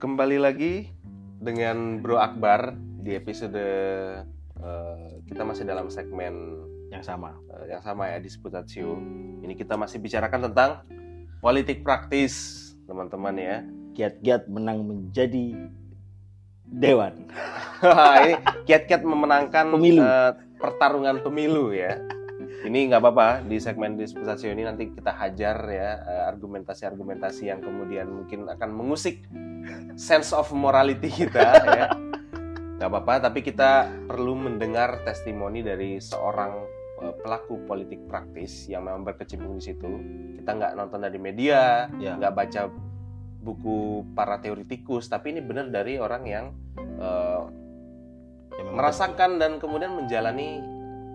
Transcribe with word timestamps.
Kembali 0.00 0.40
lagi 0.40 0.88
dengan 1.44 2.00
Bro 2.00 2.16
Akbar 2.16 2.72
di 3.04 3.12
episode 3.12 3.60
eh, 4.56 5.06
kita 5.28 5.44
masih 5.44 5.68
dalam 5.68 5.92
segmen 5.92 6.64
yang 6.88 7.04
sama. 7.04 7.36
eh, 7.52 7.76
yang 7.76 7.84
sama 7.84 8.08
ya 8.08 8.16
Disputatio. 8.16 8.96
Ini 9.44 9.52
kita 9.52 9.76
masih 9.76 10.00
bicarakan 10.00 10.48
tentang 10.48 10.88
politik 11.44 11.84
praktis, 11.84 12.32
teman-teman 12.88 13.36
ya. 13.36 13.56
Giat-giat 13.92 14.48
menang 14.48 14.88
menjadi 14.88 15.68
dewan. 16.64 17.28
ini 18.24 18.40
kiat-kiat 18.64 19.04
memenangkan 19.04 19.68
Pemilu. 19.68 20.00
eh, 20.00 20.32
pertarungan 20.56 21.20
pemilu 21.20 21.76
ya. 21.76 22.00
Ini 22.64 22.88
nggak 22.88 23.04
apa-apa 23.04 23.44
di 23.44 23.60
segmen 23.60 24.00
disputasi 24.00 24.48
ini 24.48 24.64
nanti 24.64 24.96
kita 24.96 25.12
hajar 25.12 25.60
ya 25.68 25.90
argumentasi-argumentasi 26.32 27.52
yang 27.52 27.60
kemudian 27.60 28.08
mungkin 28.08 28.48
akan 28.48 28.72
mengusik 28.72 29.28
sense 29.96 30.30
of 30.34 30.50
morality 30.52 31.08
kita 31.08 31.46
ya. 31.66 31.86
Nggak 32.80 32.88
apa-apa, 32.88 33.28
tapi 33.28 33.44
kita 33.44 33.86
perlu 34.08 34.36
mendengar 34.36 35.04
testimoni 35.04 35.60
dari 35.60 36.00
seorang 36.00 36.64
eh, 37.04 37.14
pelaku 37.20 37.64
politik 37.68 38.04
praktis 38.08 38.68
yang 38.68 38.88
memang 38.88 39.04
berkecimpung 39.04 39.56
di 39.60 39.64
situ. 39.64 39.90
Kita 40.40 40.56
nggak 40.56 40.72
nonton 40.76 41.04
dari 41.04 41.18
media, 41.20 41.88
Ya. 42.00 42.16
nggak 42.16 42.34
baca 42.34 42.62
buku 43.40 44.04
para 44.12 44.36
teoritikus, 44.40 45.08
tapi 45.08 45.32
ini 45.32 45.40
benar 45.40 45.68
dari 45.72 45.96
orang 46.00 46.22
yang 46.24 46.46
eh, 47.00 47.42
Ya, 48.50 48.66
memang 48.66 48.82
merasakan 48.82 49.30
dan 49.40 49.56
kemudian 49.56 49.94
menjalani 49.96 50.60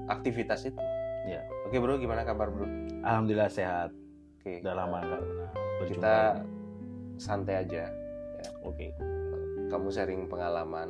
aktivitas 0.10 0.66
itu. 0.66 0.82
Ya. 1.30 1.46
Oke 1.70 1.78
bro, 1.78 2.00
gimana 2.02 2.26
kabar 2.26 2.50
bro? 2.50 2.66
Alhamdulillah 3.06 3.52
sehat. 3.54 3.94
Oke. 4.42 4.66
Udah 4.66 4.74
lama 4.74 4.98
nggak 5.04 5.22
pernah 5.22 5.50
berjumpa. 5.54 5.90
Kita 5.94 6.18
santai 7.22 7.56
aja. 7.62 7.86
Oke. 8.66 8.92
Kamu 9.70 9.88
sharing 9.94 10.28
pengalaman. 10.28 10.90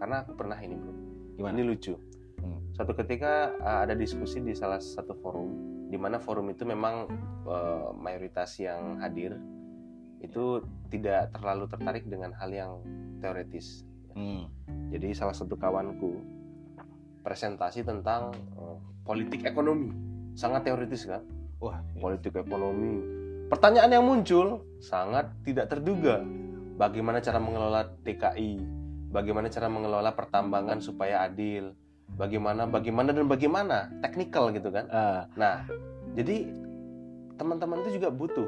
Karena 0.00 0.24
aku 0.24 0.32
pernah 0.38 0.56
ini 0.62 0.74
bro. 0.78 0.94
Gimana? 1.36 1.54
Ini 1.58 1.64
lucu. 1.66 1.94
Hmm. 2.40 2.72
Suatu 2.72 2.96
ketika 2.96 3.52
uh, 3.60 3.84
ada 3.84 3.92
diskusi 3.92 4.40
di 4.40 4.56
salah 4.56 4.80
satu 4.80 5.12
forum, 5.18 5.50
di 5.92 5.98
mana 6.00 6.16
forum 6.16 6.48
itu 6.48 6.64
memang 6.64 7.10
uh, 7.44 7.92
mayoritas 7.92 8.56
yang 8.56 8.96
hadir 9.02 9.36
itu 10.20 10.60
tidak 10.92 11.32
terlalu 11.32 11.64
tertarik 11.68 12.04
dengan 12.08 12.32
hal 12.36 12.50
yang 12.52 12.72
teoretis. 13.20 13.84
Hmm. 14.12 14.48
Jadi 14.92 15.16
salah 15.16 15.32
satu 15.32 15.56
kawanku 15.56 16.20
presentasi 17.20 17.84
tentang 17.84 18.32
eh, 18.32 18.76
politik 19.04 19.44
ekonomi, 19.44 19.92
sangat 20.36 20.68
teoritis 20.68 21.08
kan? 21.08 21.24
Wah, 21.60 21.80
Politik 21.96 22.36
ekonomi. 22.40 23.19
Pertanyaan 23.50 23.90
yang 23.90 24.04
muncul 24.06 24.62
sangat 24.78 25.26
tidak 25.42 25.66
terduga. 25.68 26.22
Bagaimana 26.78 27.18
cara 27.18 27.42
mengelola 27.42 27.82
TKI? 28.06 28.62
Bagaimana 29.10 29.50
cara 29.50 29.66
mengelola 29.66 30.14
pertambangan 30.14 30.78
supaya 30.78 31.26
adil? 31.26 31.74
Bagaimana, 32.14 32.70
bagaimana 32.70 33.10
dan 33.10 33.26
bagaimana? 33.26 33.90
Teknikal 34.00 34.54
gitu 34.54 34.70
kan? 34.70 34.86
Ah, 34.88 35.26
Nah, 35.34 35.66
jadi 36.14 36.46
teman-teman 37.34 37.82
itu 37.82 37.98
juga 37.98 38.08
butuh 38.12 38.46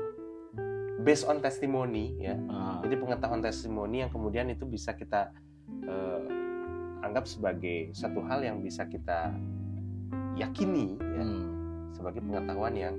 based 1.02 1.26
on 1.26 1.42
testimoni 1.42 2.14
ya 2.20 2.36
ah. 2.46 2.78
jadi 2.84 2.94
pengetahuan 2.94 3.42
testimoni 3.42 4.04
yang 4.04 4.10
kemudian 4.12 4.46
itu 4.52 4.62
bisa 4.68 4.94
kita 4.94 5.32
eh, 5.82 6.20
anggap 7.02 7.26
sebagai 7.26 7.90
satu 7.90 8.22
hal 8.22 8.44
yang 8.44 8.62
bisa 8.62 8.86
kita 8.86 9.34
yakini 10.38 10.94
ya 11.00 11.24
Hmm. 11.24 11.48
sebagai 11.96 12.20
pengetahuan 12.20 12.74
yang 12.76 12.94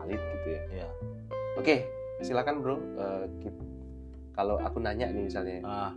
valid 0.00 0.20
gitu 0.20 0.48
ya. 0.48 0.62
Iya. 0.72 0.88
Oke, 1.54 1.86
silakan 2.20 2.60
bro. 2.60 2.76
Kit- 3.38 3.62
kalau 4.34 4.58
aku 4.58 4.82
nanya 4.82 5.06
nih 5.06 5.24
misalnya, 5.24 5.62
Ah, 5.62 5.92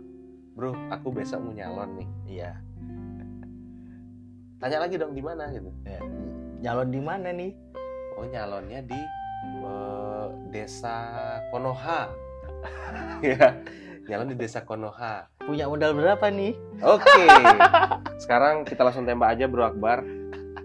bro, 0.54 0.70
aku 0.88 1.10
besok 1.10 1.42
mau 1.42 1.50
nyalon 1.50 1.98
nih. 1.98 2.08
iya. 2.28 2.50
Tanya 4.62 4.78
lagi 4.82 4.94
dong 4.94 5.14
di 5.14 5.22
mana 5.22 5.50
gitu. 5.50 5.70
Ya. 5.82 5.98
Nyalon 6.60 6.90
di 6.90 7.00
mana 7.00 7.28
nih? 7.30 7.52
Oh 8.14 8.26
nyalonnya 8.26 8.82
di 8.82 8.98
eh, 9.62 10.26
desa 10.50 10.96
Konoha. 11.50 12.10
ya, 13.22 13.54
nyalon 14.06 14.34
di 14.34 14.36
desa 14.36 14.62
Konoha. 14.62 15.30
Punya 15.38 15.70
modal 15.70 15.94
berapa 15.94 16.26
nih? 16.30 16.54
Oke. 16.82 17.24
Sekarang 18.22 18.66
kita 18.66 18.82
langsung 18.82 19.06
tembak 19.06 19.38
aja 19.38 19.46
Bro 19.46 19.70
Akbar. 19.70 20.02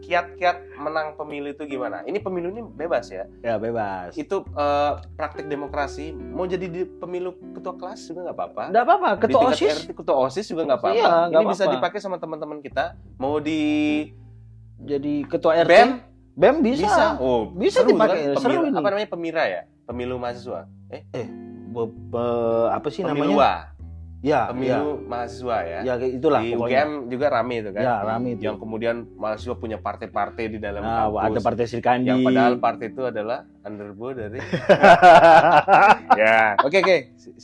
Kiat-kiat 0.03 0.75
menang 0.75 1.15
pemilu 1.15 1.47
itu 1.49 1.63
gimana? 1.63 2.03
Ini 2.03 2.19
pemilu 2.19 2.51
ini 2.51 2.61
bebas 2.61 3.07
ya. 3.07 3.23
Ya 3.39 3.55
bebas. 3.55 4.11
Itu 4.13 4.43
eh, 4.45 4.91
praktik 5.15 5.47
demokrasi. 5.47 6.11
Mau 6.11 6.43
jadi 6.43 6.67
di 6.67 6.83
pemilu 6.83 7.31
ketua 7.53 7.73
kelas 7.73 8.03
juga 8.03 8.27
nggak 8.27 8.35
apa-apa. 8.35 8.63
Enggak 8.67 8.83
apa-apa, 8.83 9.09
Di 9.09 9.21
ketua 9.21 9.39
tingkat 9.41 9.55
OSIS 9.55 9.75
RT, 9.79 9.89
ketua 9.95 10.15
OSIS 10.19 10.45
juga 10.45 10.61
nggak 10.65 10.79
apa-apa. 10.81 10.97
Iya, 10.97 11.11
nggak 11.29 11.41
ini 11.41 11.47
bisa 11.47 11.63
apa-apa. 11.63 11.75
dipakai 11.79 11.99
sama 11.99 12.17
teman-teman 12.17 12.59
kita. 12.59 12.83
Mau 13.15 13.39
di 13.39 13.61
jadi 14.77 15.13
ketua 15.23 15.63
RT. 15.63 15.69
BEM 15.69 15.89
BEM 16.33 16.55
bisa. 16.59 17.15
Oh, 17.17 17.47
Bisa 17.47 17.79
seru 17.79 17.93
dipakai, 17.93 18.17
kan? 18.27 18.35
seru 18.35 18.51
Pemilu- 18.51 18.67
ini. 18.67 18.75
Apa 18.75 18.87
namanya 18.89 19.09
pemira 19.09 19.43
ya? 19.45 19.61
Pemilu 19.85 20.15
mahasiswa. 20.17 20.67
Eh, 20.89 21.03
Be- 21.69 21.89
be- 21.89 22.69
apa 22.69 22.85
sih 22.87 23.01
pemilu 23.01 23.33
namanya? 23.33 23.72
Ya, 24.23 24.47
Pemilu 24.47 25.03
mahasiswa 25.03 25.57
ya. 25.61 25.79
ya. 25.83 25.93
Ya 25.93 26.07
itulah 26.07 26.39
di 26.39 26.55
pokoknya. 26.55 26.79
UGM 26.79 26.91
juga 27.11 27.25
rame 27.27 27.55
itu 27.59 27.69
kan. 27.69 27.83
Ya, 27.83 27.95
rame 28.01 28.27
itu. 28.31 28.41
Yang 28.41 28.57
kemudian 28.57 28.95
mahasiswa 29.13 29.51
punya 29.53 29.75
partai-partai 29.77 30.47
di 30.47 30.57
dalam 30.57 30.79
Nah, 30.79 31.11
kampus. 31.11 31.27
ada 31.27 31.39
partai 31.43 31.65
Sirkandi. 31.67 32.07
yang 32.07 32.23
padahal 32.23 32.55
partai 32.55 32.87
itu 32.87 33.03
adalah 33.03 33.43
underbo 33.61 34.07
dari 34.11 34.39
ya 36.19 36.55
oke 36.57 36.77
oke 36.77 36.97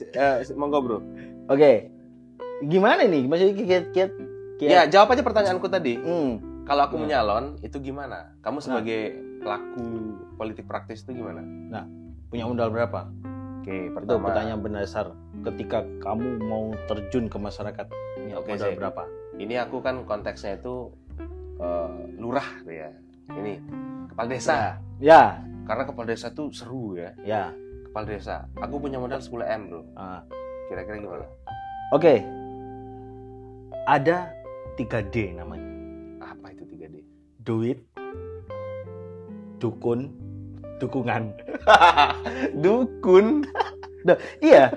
eh, 0.09 0.35
monggo 0.53 0.79
bro 0.79 1.00
Oke. 1.47 1.89
Gimana 2.62 3.03
nih? 3.03 3.23
Masih 3.25 3.51
kiat-kiat 3.51 4.12
kiat. 4.56 4.69
ya 4.69 4.81
jawab 4.85 5.12
aja 5.12 5.23
pertanyaanku 5.23 5.68
tadi 5.68 5.95
Hmm. 5.95 6.63
kalau 6.63 6.85
aku 6.85 6.95
Ya. 6.95 7.01
menyalon 7.01 7.59
itu 7.59 7.75
gimana 7.81 8.35
kamu 8.39 8.59
sebagai 8.59 9.01
pelaku 9.39 9.84
politik 10.35 10.63
praktis 10.63 11.01
itu 11.01 11.12
gimana 11.13 11.44
Punya 12.29 12.45
modal 12.45 12.69
berapa? 12.69 13.09
Oke 13.59 13.75
Itu 13.81 13.93
pertama 13.93 14.25
pertanyaan 14.25 14.59
berdasar 14.59 15.05
ketika 15.41 15.79
kamu 15.99 16.27
mau 16.41 16.63
terjun 16.85 17.25
ke 17.25 17.37
masyarakat. 17.37 17.85
Punya 18.15 18.35
Oke, 18.35 18.51
modal 18.53 18.67
sih. 18.67 18.77
berapa? 18.77 19.03
ini 19.35 19.55
aku 19.55 19.79
kan 19.79 20.03
konteksnya 20.03 20.55
itu 20.55 20.91
eh, 21.57 21.91
lurah 22.15 22.43
ya 22.65 22.91
ini 23.31 23.63
kepala 24.07 24.27
desa 24.27 24.75
Ya, 24.99 25.39
karena 25.63 25.87
kepala 25.87 26.11
desa 26.11 26.27
tuh 26.29 26.51
seru 26.51 26.93
ya 26.93 27.15
ya. 27.21 27.55
kepala 27.85 28.03
desa 28.05 28.43
aku 28.57 28.75
punya 28.77 28.99
modal 28.99 29.15
10 29.17 29.31
m 29.47 29.61
bro 29.65 29.81
Ah. 29.95 30.19
kira-kira 30.67 30.99
gimana 30.99 31.23
Oke. 31.89 32.19
Ada 33.85 34.29
3D 34.75 35.33
namanya. 35.33 35.65
apa 36.21 36.51
itu 36.51 36.67
3D 36.67 36.95
Duit, 37.39 37.79
dukun, 39.57 40.11
dukungan. 40.79 41.22
dukun 42.63 43.44
Iya. 44.40 44.73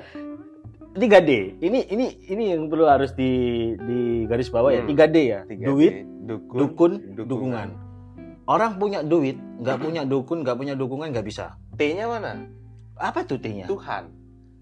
3D. 0.93 1.57
Ini 1.57 1.89
ini 1.89 2.07
ini 2.29 2.45
yang 2.53 2.69
perlu 2.69 2.85
harus 2.85 3.17
di 3.17 3.33
di 3.81 4.01
garis 4.29 4.53
bawah 4.53 4.69
ya. 4.69 4.85
Hmm. 4.85 4.93
3D 4.93 5.17
ya. 5.25 5.41
3D. 5.49 5.65
Duit, 5.65 5.95
dukun 6.29 6.59
dukun, 6.59 6.93
dukungan. 7.17 7.69
Orang 8.45 8.77
punya 8.77 9.01
duit, 9.01 9.39
nggak 9.63 9.79
punya 9.79 10.03
dukun, 10.05 10.43
nggak 10.45 10.59
punya 10.59 10.75
dukungan 10.77 11.09
nggak 11.15 11.25
bisa. 11.25 11.57
T-nya 11.73 12.05
mana 12.05 12.45
Apa 13.01 13.25
tuh 13.25 13.41
T-nya? 13.41 13.65
Tuhan 13.65 14.13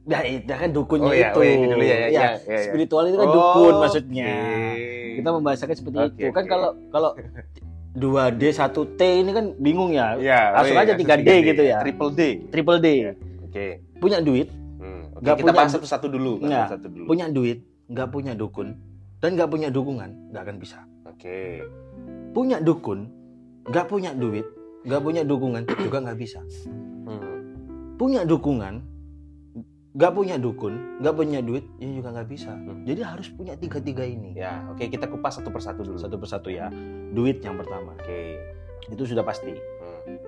Nah, 0.00 0.22
itu 0.22 0.48
kan 0.48 0.70
dukunnya 0.70 1.10
Oh, 1.10 1.14
iya, 1.14 1.28
itu. 1.28 1.38
oh, 1.38 1.44
iya, 1.44 1.56
dulu 1.60 1.84
ya, 1.84 1.88
ya, 1.88 1.98
ya, 1.98 2.08
ya, 2.08 2.28
ya. 2.40 2.58
Spiritual 2.64 3.04
itu 3.06 3.16
kan 3.18 3.26
Oh, 3.26 3.34
dukun 3.34 3.74
maksudnya. 3.84 4.30
oke. 4.32 5.14
Kita 5.20 5.28
membahasakan 5.34 5.74
seperti 5.76 5.96
Oke, 5.98 6.06
itu. 6.08 6.26
Kan 6.30 6.44
oke. 6.44 6.50
kalau 6.50 6.70
kalau 6.88 7.10
2D 7.90 8.42
1T 8.48 9.00
ini 9.00 9.30
kan 9.30 9.46
bingung 9.56 9.90
ya. 9.90 10.14
Ya, 10.16 10.54
Langsung 10.54 10.78
iya, 10.78 10.84
aja 10.86 10.94
3D 10.94 11.28
gitu 11.42 11.62
ya. 11.62 11.78
Triple 11.82 12.10
D. 12.12 12.20
Triple 12.48 12.78
D. 12.78 12.88
Oke. 13.42 13.66
Punya 13.98 14.18
duit, 14.20 14.48
Hmm, 14.80 15.12
Nggak 15.20 15.36
kita 15.36 15.44
punya 15.44 15.58
bahas 15.58 15.70
satu-satu 15.74 16.06
dulu. 16.08 16.32
bahas 16.38 16.48
Nggak. 16.48 16.66
satu 16.72 16.86
dulu. 16.88 17.04
punya 17.04 17.26
duit, 17.28 17.58
nggak 17.86 18.08
punya 18.08 18.32
dukun, 18.32 18.68
dan 19.18 19.36
nggak 19.36 19.50
punya 19.50 19.68
dukungan, 19.68 20.10
nggak 20.32 20.42
akan 20.42 20.56
bisa. 20.56 20.78
Oke. 21.04 21.60
Punya 22.32 22.56
dukun, 22.58 23.10
nggak 23.66 23.86
punya 23.86 24.16
duit, 24.16 24.46
nggak 24.86 25.02
punya 25.02 25.20
dukungan 25.20 25.68
juga 25.68 25.98
nggak 26.00 26.16
bisa. 26.16 26.40
Hmm. 27.04 27.36
Punya 27.98 28.24
dukungan, 28.24 28.80
nggak 29.90 30.12
punya 30.14 30.38
dukun, 30.38 31.02
nggak 31.02 31.14
punya 31.18 31.42
duit, 31.42 31.66
ya 31.82 31.90
juga 31.90 32.14
nggak 32.14 32.28
bisa. 32.30 32.54
Hmm. 32.54 32.86
Jadi 32.86 33.00
harus 33.02 33.26
punya 33.34 33.58
tiga-tiga 33.58 34.06
ini. 34.06 34.38
Ya, 34.38 34.62
oke 34.70 34.86
kita 34.86 35.10
kupas 35.10 35.42
satu 35.42 35.50
persatu 35.50 35.82
dulu. 35.82 35.98
Satu 35.98 36.14
persatu 36.14 36.48
ya. 36.50 36.70
Duit 37.10 37.42
yang 37.42 37.58
pertama, 37.58 37.98
Oke. 37.98 38.38
itu 38.86 39.02
sudah 39.02 39.26
pasti. 39.26 39.50
Hmm. 39.50 40.18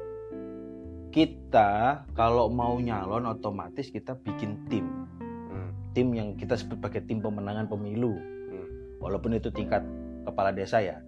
Kita 1.15 2.03
kalau 2.19 2.51
mau 2.51 2.75
nyalon 2.83 3.23
otomatis 3.31 3.87
kita 3.87 4.19
bikin 4.19 4.67
tim. 4.67 4.87
Hmm. 5.23 5.71
Tim 5.95 6.11
yang 6.11 6.35
kita 6.35 6.59
sebut 6.59 6.83
pakai 6.83 7.07
tim 7.07 7.23
pemenangan 7.23 7.71
pemilu. 7.71 8.19
Hmm. 8.19 8.67
Walaupun 8.99 9.39
itu 9.39 9.55
tingkat 9.55 9.87
kepala 10.27 10.51
desa 10.51 10.83
ya. 10.83 10.99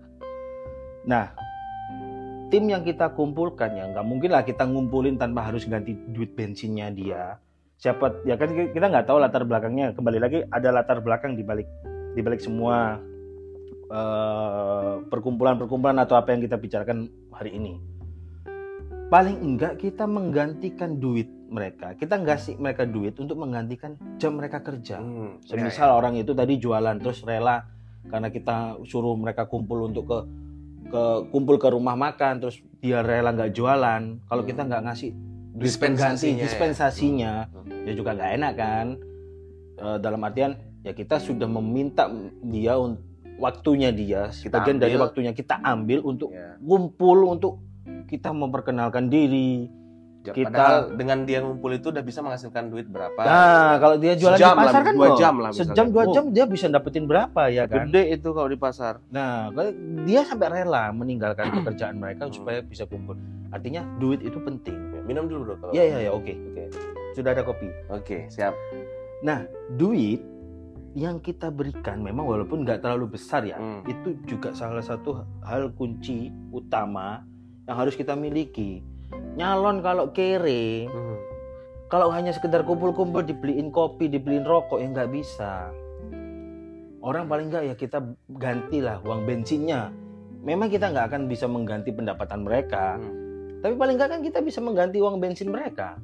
Nah, 1.10 1.34
tim 2.54 2.70
yang 2.70 2.86
kita 2.86 3.10
kumpulkan 3.18 3.74
ya 3.74 3.90
nggak 3.90 4.06
mungkin 4.06 4.30
lah 4.30 4.46
kita 4.46 4.62
ngumpulin 4.62 5.18
tanpa 5.18 5.50
harus 5.50 5.66
ganti 5.66 5.98
duit 6.14 6.38
bensinnya 6.38 6.86
dia 6.94 7.42
siapa 7.76 8.22
ya 8.24 8.38
kan 8.38 8.50
kita 8.54 8.86
nggak 8.86 9.06
tahu 9.06 9.18
latar 9.20 9.42
belakangnya. 9.44 9.92
Kembali 9.92 10.18
lagi 10.22 10.38
ada 10.48 10.68
latar 10.70 11.02
belakang 11.02 11.34
di 11.34 11.42
balik 11.42 11.68
di 12.14 12.20
balik 12.22 12.40
semua 12.40 12.98
eh, 13.90 14.94
perkumpulan-perkumpulan 15.10 15.98
atau 16.02 16.16
apa 16.16 16.32
yang 16.32 16.40
kita 16.42 16.56
bicarakan 16.56 17.10
hari 17.34 17.56
ini. 17.58 17.74
Paling 19.12 19.36
enggak 19.44 19.78
kita 19.78 20.08
menggantikan 20.08 20.96
duit 20.98 21.28
mereka. 21.52 21.94
Kita 21.94 22.18
ngasih 22.18 22.58
mereka 22.58 22.88
duit 22.88 23.14
untuk 23.20 23.38
menggantikan 23.38 23.94
jam 24.18 24.34
mereka 24.40 24.64
kerja. 24.64 24.98
Hmm, 24.98 25.38
ya, 25.44 25.54
semisal 25.54 25.92
orang 25.92 26.18
itu 26.18 26.32
tadi 26.34 26.58
jualan 26.58 26.98
terus 26.98 27.22
rela 27.22 27.62
karena 28.08 28.28
kita 28.32 28.80
suruh 28.84 29.14
mereka 29.14 29.46
kumpul 29.46 29.86
untuk 29.86 30.04
ke 30.08 30.18
ke 30.84 31.02
kumpul 31.30 31.56
ke 31.56 31.68
rumah 31.72 31.96
makan 31.96 32.42
terus 32.42 32.58
dia 32.80 33.04
rela 33.04 33.30
nggak 33.36 33.52
jualan. 33.54 34.02
Kalau 34.24 34.42
Hmm. 34.42 34.50
kita 34.50 34.62
nggak 34.66 34.82
ngasih 34.88 35.10
Dispensasinya 35.54 36.10
pengganti 36.10 36.28
ya. 36.32 36.44
dispensasinya 36.44 37.32
ya 37.84 37.92
juga 37.92 38.10
nggak 38.12 38.32
enak 38.34 38.52
kan 38.54 38.86
Eh, 39.74 39.98
dalam 39.98 40.22
artian 40.22 40.54
ya 40.80 40.92
kita 40.92 41.18
sudah 41.18 41.46
meminta 41.48 42.06
dia 42.40 42.74
un- 42.76 42.94
waktunya 43.36 43.90
dia 43.90 44.30
Kita 44.30 44.62
sebagian 44.62 44.78
dari 44.78 44.94
waktunya 44.94 45.30
kita 45.30 45.58
ambil 45.58 45.98
untuk 46.00 46.30
Ya. 46.30 46.54
kumpul 46.56 47.26
untuk 47.26 47.58
kita 48.06 48.30
memperkenalkan 48.30 49.06
diri 49.08 49.66
Ya, 50.22 50.32
Kita- 50.32 50.48
Padahal 50.48 50.96
dengan 50.96 51.18
dia 51.22 51.36
ngumpul 51.38 51.68
itu 51.74 51.90
udah 51.90 52.00
bisa 52.00 52.18
menghasilkan 52.18 52.70
duit 52.70 52.88
berapa? 52.88 53.18
nah 53.18 53.76
kalau 53.76 53.98
dia 53.98 54.14
jualan 54.14 54.40
Sejam 54.40 54.48
di 54.48 54.60
pasar 54.62 54.72
lah, 54.72 54.80
kan 54.80 54.94
dua 54.94 55.08
jam 55.12 55.34
lah 55.36 55.50
misalnya. 55.50 55.68
sejam 55.68 55.86
dua 55.90 56.02
Oh. 56.02 56.12
jam 56.14 56.24
dia 56.30 56.44
bisa 56.46 56.66
dapetin 56.66 57.04
berapa 57.04 57.42
ya 57.46 57.64
kan 57.66 57.84
Gede 57.84 58.02
itu 58.10 58.28
kalau 58.30 58.46
di 58.46 58.56
pasar. 58.56 59.04
Nah, 59.10 59.52
dia 60.00 60.24
sampai 60.24 60.48
rela 60.54 60.88
meninggalkan 60.90 61.52
pekerjaan 61.52 61.98
mereka 61.98 62.24
supaya 62.30 62.62
bisa 62.62 62.86
kumpul. 62.86 63.20
Artinya 63.50 63.84
duit 63.98 64.22
itu 64.22 64.40
penting. 64.40 64.93
Ya, 65.04 65.12
Minum 65.12 65.28
dulu 65.28 65.52
bro. 65.52 65.68
Iya, 65.70 65.84
iya, 65.84 65.98
iya, 66.08 66.10
oke. 66.10 66.32
Oke. 66.32 66.62
Sudah 67.12 67.36
ada 67.36 67.44
kopi. 67.44 67.68
Oke, 67.92 68.24
siap. 68.26 68.56
Nah, 69.20 69.44
duit 69.76 70.24
yang 70.96 71.20
kita 71.20 71.52
berikan 71.52 72.00
memang 72.00 72.24
walaupun 72.24 72.64
nggak 72.64 72.80
terlalu 72.80 73.20
besar 73.20 73.44
ya, 73.44 73.60
Hmm. 73.60 73.84
itu 73.84 74.16
juga 74.24 74.56
salah 74.56 74.80
satu 74.80 75.20
hal 75.44 75.74
kunci 75.76 76.32
utama 76.50 77.20
yang 77.66 77.76
harus 77.76 77.92
kita 77.92 78.16
miliki. 78.16 78.80
Nyalon 79.36 79.84
kalau 79.84 80.08
kere, 80.10 80.86
Hmm. 80.88 81.18
kalau 81.90 82.08
hanya 82.08 82.32
sekedar 82.32 82.64
kumpul-kumpul 82.64 83.20
dibeliin 83.20 83.68
kopi, 83.68 84.08
dibeliin 84.08 84.46
rokok 84.46 84.80
ya 84.80 84.88
nggak 84.88 85.10
bisa. 85.12 85.68
Orang 87.04 87.28
paling 87.28 87.52
nggak 87.52 87.64
ya 87.68 87.74
kita 87.76 88.00
gantilah 88.32 89.04
uang 89.04 89.28
bensinnya. 89.28 89.92
Memang 90.40 90.72
kita 90.72 90.88
nggak 90.88 91.12
akan 91.12 91.22
bisa 91.28 91.44
mengganti 91.44 91.92
pendapatan 91.92 92.46
mereka, 92.46 92.96
Hmm. 92.96 93.23
Tapi 93.64 93.80
paling 93.80 93.96
nggak 93.96 94.10
kan 94.12 94.20
kita 94.20 94.44
bisa 94.44 94.60
mengganti 94.60 95.00
uang 95.00 95.16
bensin 95.16 95.48
mereka. 95.48 95.96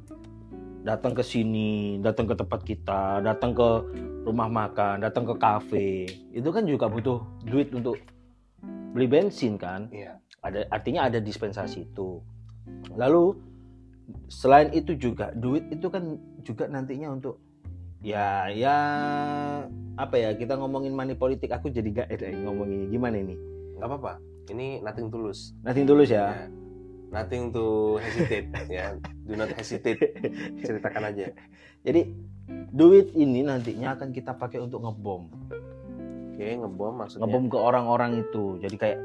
Datang 0.81 1.13
ke 1.13 1.21
sini, 1.21 2.01
datang 2.01 2.25
ke 2.25 2.33
tempat 2.33 2.65
kita, 2.65 3.21
datang 3.21 3.53
ke 3.53 3.69
rumah 4.25 4.49
makan, 4.49 4.97
datang 4.97 5.29
ke 5.29 5.37
kafe, 5.37 6.09
itu 6.33 6.49
kan 6.49 6.65
juga 6.65 6.89
butuh 6.89 7.21
duit 7.45 7.69
untuk 7.69 8.01
beli 8.97 9.05
bensin 9.05 9.61
kan? 9.61 9.93
Iya. 9.93 10.17
Ada 10.41 10.65
artinya 10.73 11.05
ada 11.05 11.21
dispensasi 11.21 11.85
itu. 11.85 12.17
Lalu 12.97 13.37
selain 14.25 14.73
itu 14.73 14.97
juga 14.97 15.29
duit 15.37 15.69
itu 15.69 15.85
kan 15.85 16.17
juga 16.41 16.65
nantinya 16.65 17.13
untuk 17.13 17.37
ya 18.01 18.49
ya 18.49 18.77
apa 20.01 20.15
ya 20.17 20.33
kita 20.33 20.57
ngomongin 20.57 20.97
money 20.97 21.13
politik 21.13 21.53
aku 21.53 21.69
jadi 21.69 21.93
gak 21.93 22.09
enak 22.09 22.41
ngomongin 22.41 22.89
gimana 22.89 23.21
ini 23.21 23.37
Nggak 23.77 23.85
apa-apa. 23.85 24.13
Ini 24.49 24.81
nothing 24.81 25.13
tulus. 25.13 25.53
nanti 25.61 25.85
tulus 25.85 26.09
ya 26.09 26.25
Ya. 26.33 26.49
Nothing 27.11 27.51
to 27.51 27.65
hesitate 27.99 28.47
ya. 28.67 28.95
Do 29.27 29.35
not 29.35 29.51
hesitate. 29.51 29.99
Ceritakan 30.63 31.11
aja. 31.11 31.35
jadi 31.81 32.05
duit 32.69 33.09
ini 33.11 33.41
nantinya 33.41 33.95
akan 33.95 34.13
kita 34.13 34.31
pakai 34.31 34.61
untuk 34.61 34.79
ngebom 34.79 35.33
Oke, 36.31 36.45
ngebom 36.53 36.93
maksudnya. 36.93 37.25
ngebom 37.25 37.45
ke 37.47 37.57
orang-orang 37.57 38.21
itu 38.21 38.61
jadi 38.61 38.75
kayak 38.77 38.99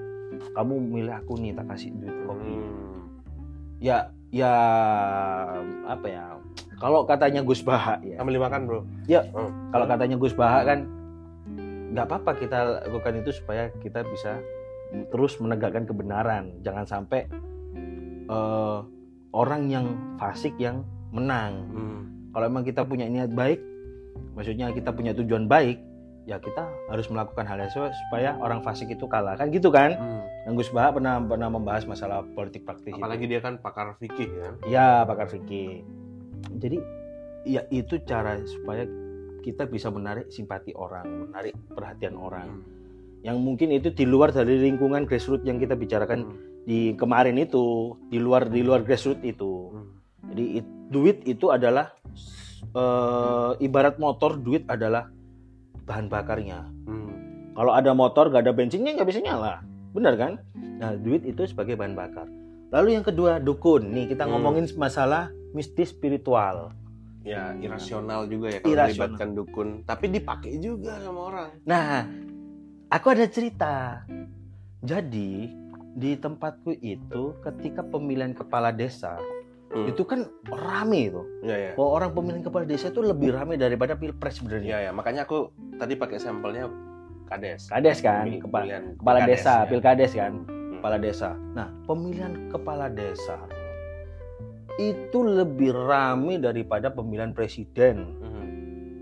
kamu 0.53 0.75
milih 0.83 1.15
aku 1.15 1.41
nih 1.41 1.53
tak 1.53 1.67
kasih 1.67 1.89
duit 1.95 2.13
kopi 2.23 2.53
Hmm. 2.53 3.01
ya 3.79 4.13
ya 4.29 4.53
apa 5.85 6.05
ya 6.05 6.25
kalau 6.77 7.05
katanya 7.05 7.41
Gus 7.41 7.61
Baha 7.61 7.97
ya 8.03 8.21
Ambil 8.21 8.37
makan, 8.37 8.69
Bro. 8.69 8.81
kalau 9.73 9.87
katanya 9.87 10.17
Gus 10.17 10.33
Baha 10.33 10.61
kan 10.63 10.79
nggak 11.93 12.05
apa-apa 12.05 12.31
kita 12.37 12.59
lakukan 12.85 13.25
itu 13.25 13.31
supaya 13.33 13.73
kita 13.81 14.05
bisa 14.05 14.37
terus 15.09 15.41
menegakkan 15.41 15.85
kebenaran 15.85 16.53
jangan 16.61 16.85
sampai 16.85 17.25
eh, 18.27 18.79
orang 19.33 19.63
yang 19.67 19.87
fasik 20.17 20.55
yang 20.57 20.83
menang 21.11 21.53
Hmm. 21.71 22.01
kalau 22.31 22.47
emang 22.47 22.65
kita 22.65 22.83
punya 22.83 23.07
niat 23.07 23.31
baik 23.31 23.61
maksudnya 24.33 24.69
kita 24.71 24.93
punya 24.93 25.13
tujuan 25.13 25.47
baik 25.47 25.81
ya 26.27 26.43
kita 26.43 26.67
harus 26.91 27.07
melakukan 27.07 27.47
hal 27.47 27.57
yang 27.57 27.71
supaya 27.71 28.35
orang 28.37 28.59
fasik 28.61 28.91
itu 28.91 29.07
kalah 29.07 29.39
kan 29.39 29.49
gitu 29.49 29.71
kan 29.71 29.95
Hmm. 29.95 30.23
yang 30.45 30.55
Gus 30.55 30.71
Baha 30.71 30.91
pernah 30.93 31.23
pernah 31.23 31.49
membahas 31.49 31.87
masalah 31.87 32.23
politik 32.35 32.63
praktis 32.63 32.91
itu. 32.91 32.99
Apalagi 32.99 33.27
dia 33.27 33.39
kan 33.39 33.59
pakar 33.59 33.95
fikih 33.97 34.29
ya. 34.31 34.49
ya 34.67 34.89
pakar 35.03 35.31
fikih 35.31 35.87
jadi 36.59 36.79
ya 37.47 37.63
itu 37.71 38.03
cara 38.03 38.43
supaya 38.43 38.87
kita 39.41 39.71
bisa 39.71 39.87
menarik 39.89 40.27
simpati 40.29 40.75
orang 40.75 41.31
menarik 41.31 41.55
perhatian 41.71 42.19
orang 42.19 42.59
Hmm. 42.59 42.75
yang 43.23 43.39
mungkin 43.39 43.71
itu 43.71 43.91
di 43.91 44.03
luar 44.03 44.31
dari 44.31 44.59
lingkungan 44.59 45.07
grassroots 45.07 45.47
yang 45.47 45.63
kita 45.63 45.79
bicarakan 45.79 46.27
Hmm. 46.27 46.35
Di 46.67 46.79
kemarin 46.93 47.39
itu 47.39 47.65
di 48.05 48.19
luar 48.19 48.47
di 48.47 48.61
luar 48.61 48.83
grassroots 48.83 49.23
itu 49.23 49.71
Hmm. 49.71 49.89
jadi 50.27 50.45
it- 50.57 50.75
duit 50.87 51.19
itu 51.25 51.49
adalah 51.49 51.95
eh, 52.69 53.51
ibarat 53.61 53.97
motor 53.97 54.37
duit 54.37 54.67
adalah 54.67 55.09
bahan 55.83 56.07
bakarnya 56.07 56.67
Hmm. 56.85 57.15
kalau 57.53 57.73
ada 57.73 57.91
motor 57.93 58.29
gak 58.29 58.43
ada 58.43 58.53
bensinnya 58.53 58.93
nggak 58.93 59.07
bisa 59.07 59.21
nyala 59.21 59.63
benar 59.93 60.15
kan 60.15 60.33
nah 60.77 60.93
duit 60.93 61.23
itu 61.23 61.47
sebagai 61.47 61.73
bahan 61.75 61.95
bakar 61.95 62.27
lalu 62.69 62.93
yang 62.93 63.03
kedua 63.03 63.39
dukun 63.39 63.89
nih 63.89 64.07
kita 64.09 64.25
Hmm. 64.25 64.35
ngomongin 64.35 64.67
masalah 64.75 65.31
mistis 65.53 65.89
spiritual 65.89 66.75
Ya, 67.23 67.51
irasional 67.57 68.29
juga 68.29 68.47
ya 68.49 68.59
kalau 68.61 68.71
Irasional. 68.71 68.95
melibatkan 69.11 69.29
dukun, 69.33 69.69
tapi 69.83 70.07
dipakai 70.09 70.63
juga 70.63 70.95
sama 71.01 71.21
orang. 71.27 71.51
nah 71.65 72.07
aku 72.89 73.07
ada 73.09 73.27
cerita 73.27 74.07
jadi 74.79 75.51
di 75.97 76.13
tempatku 76.15 76.77
itu 76.77 77.33
ketika 77.41 77.81
pemilihan 77.83 78.31
kepala 78.31 78.69
desa 78.69 79.17
Hmm. 79.67 79.83
itu 79.85 80.07
kan 80.07 80.31
rame 80.47 81.11
itu 81.11 81.23
Ya, 81.43 81.57
ya. 81.59 81.73
bahwa 81.75 81.91
orang 81.93 82.11
pemilihan 82.15 82.39
kepala 82.41 82.63
desa 82.65 82.87
itu 82.87 83.03
lebih 83.03 83.35
rame 83.35 83.59
daripada 83.59 83.99
pilpres 83.99 84.39
sebenarnya 84.39 84.69
Ya, 84.69 84.79
ya. 84.79 84.91
Makanya 84.95 85.27
aku 85.27 85.51
tadi 85.75 85.99
pakai 85.99 86.17
sampelnya 86.17 86.71
kades. 87.27 87.67
kades 87.67 87.99
kan 87.99 88.31
kepala 88.39 88.63
pemilihan 88.63 88.85
kepala 88.95 89.19
pilkades, 89.19 89.33
desa 89.35 89.51
ya. 89.53 89.67
pilkades 89.67 90.13
kan 90.15 90.33
Hmm. 90.39 90.71
kepala 90.79 90.97
desa. 90.97 91.29
Nah, 91.53 91.69
pemilihan 91.83 92.33
kepala 92.47 92.87
desa 92.87 93.37
itu 94.79 95.19
lebih 95.19 95.73
rame 95.73 96.37
daripada 96.37 96.87
pemilihan 96.89 97.33
presiden. 97.33 98.07
Hmm. 98.21 98.47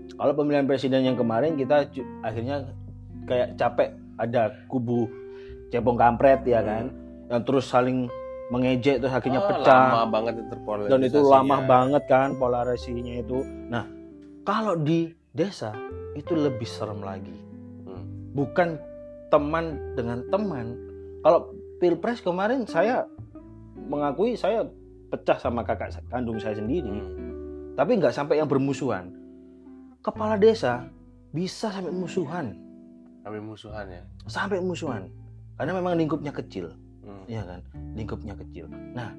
Kalau 0.09 0.33
pemilihan 0.33 0.63
presiden 0.63 1.03
yang 1.03 1.13
kemarin 1.13 1.53
kita 1.53 1.91
akhirnya 2.21 2.71
kayak 3.23 3.53
capek 3.53 3.89
ada 4.15 4.49
kubu 4.65 5.11
cebong 5.69 5.97
kampret 5.97 6.45
ya 6.45 6.61
kan, 6.61 6.91
yang 7.29 7.41
terus 7.41 7.65
saling 7.67 8.09
mengejek 8.53 9.01
terus 9.01 9.09
akhirnya 9.09 9.41
Oh, 9.41 9.49
pecah 9.49 10.05
Lama 10.05 10.05
banget 10.13 10.33
dan 10.85 10.99
itu 11.01 11.17
lama 11.17 11.57
banget 11.65 12.03
kan 12.05 12.37
polarisasinya 12.37 13.13
itu. 13.17 13.41
Nah, 13.73 13.89
kalau 14.45 14.77
di 14.77 15.09
desa 15.33 15.73
itu 16.13 16.37
lebih 16.37 16.67
serem 16.69 17.01
lagi. 17.01 17.33
Hmm. 17.85 18.05
bukan 18.31 18.77
teman 19.29 19.95
dengan 19.97 20.21
teman. 20.29 20.77
Kalau 21.25 21.51
pilpres 21.81 22.21
kemarin 22.21 22.63
saya 22.63 23.09
mengakui 23.75 24.37
saya 24.37 24.63
pecah 25.09 25.37
sama 25.37 25.65
kakak 25.65 25.97
kandung 26.07 26.37
saya 26.37 26.55
sendiri, 26.55 26.87
Hmm. 26.87 27.73
tapi 27.73 27.97
nggak 27.97 28.13
sampai 28.13 28.39
yang 28.39 28.47
bermusuhan. 28.47 29.09
Kepala 29.99 30.37
desa 30.37 30.85
bisa 31.33 31.73
sampai 31.73 31.89
musuhan, 31.89 32.53
Sampai 33.25 33.41
musuhan 33.41 33.85
ya. 33.89 34.03
sampai 34.29 34.57
musuhan, 34.61 35.09
karena 35.55 35.71
memang 35.73 35.95
lingkupnya 35.95 36.31
kecil, 36.31 36.75
Hmm. 37.01 37.23
ya 37.25 37.43
kan? 37.43 37.61
Lingkupnya 37.93 38.35
kecil. 38.35 38.67
Nah, 38.69 39.13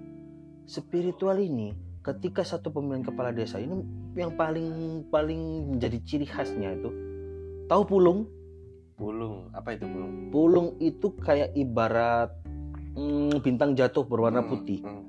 spiritual 0.65 1.39
ini 1.39 1.73
ketika 2.03 2.43
satu 2.43 2.71
pemilihan 2.71 3.03
kepala 3.03 3.31
desa 3.31 3.59
ini 3.59 3.83
yang 4.15 4.35
paling 4.35 5.03
paling 5.09 5.75
menjadi 5.75 5.99
ciri 6.03 6.27
khasnya 6.27 6.79
itu 6.79 6.91
tahu 7.67 7.83
pulung 7.85 8.31
Pulung, 8.97 9.53
apa 9.53 9.77
itu 9.77 9.85
pulung? 9.85 10.33
Pulung 10.33 10.69
itu 10.81 11.13
kayak 11.21 11.53
ibarat 11.53 12.33
mm, 12.97 13.45
bintang 13.45 13.77
jatuh 13.77 14.09
berwarna 14.09 14.41
Hmm, 14.41 14.49
putih. 14.49 14.81
hmm. 14.81 15.05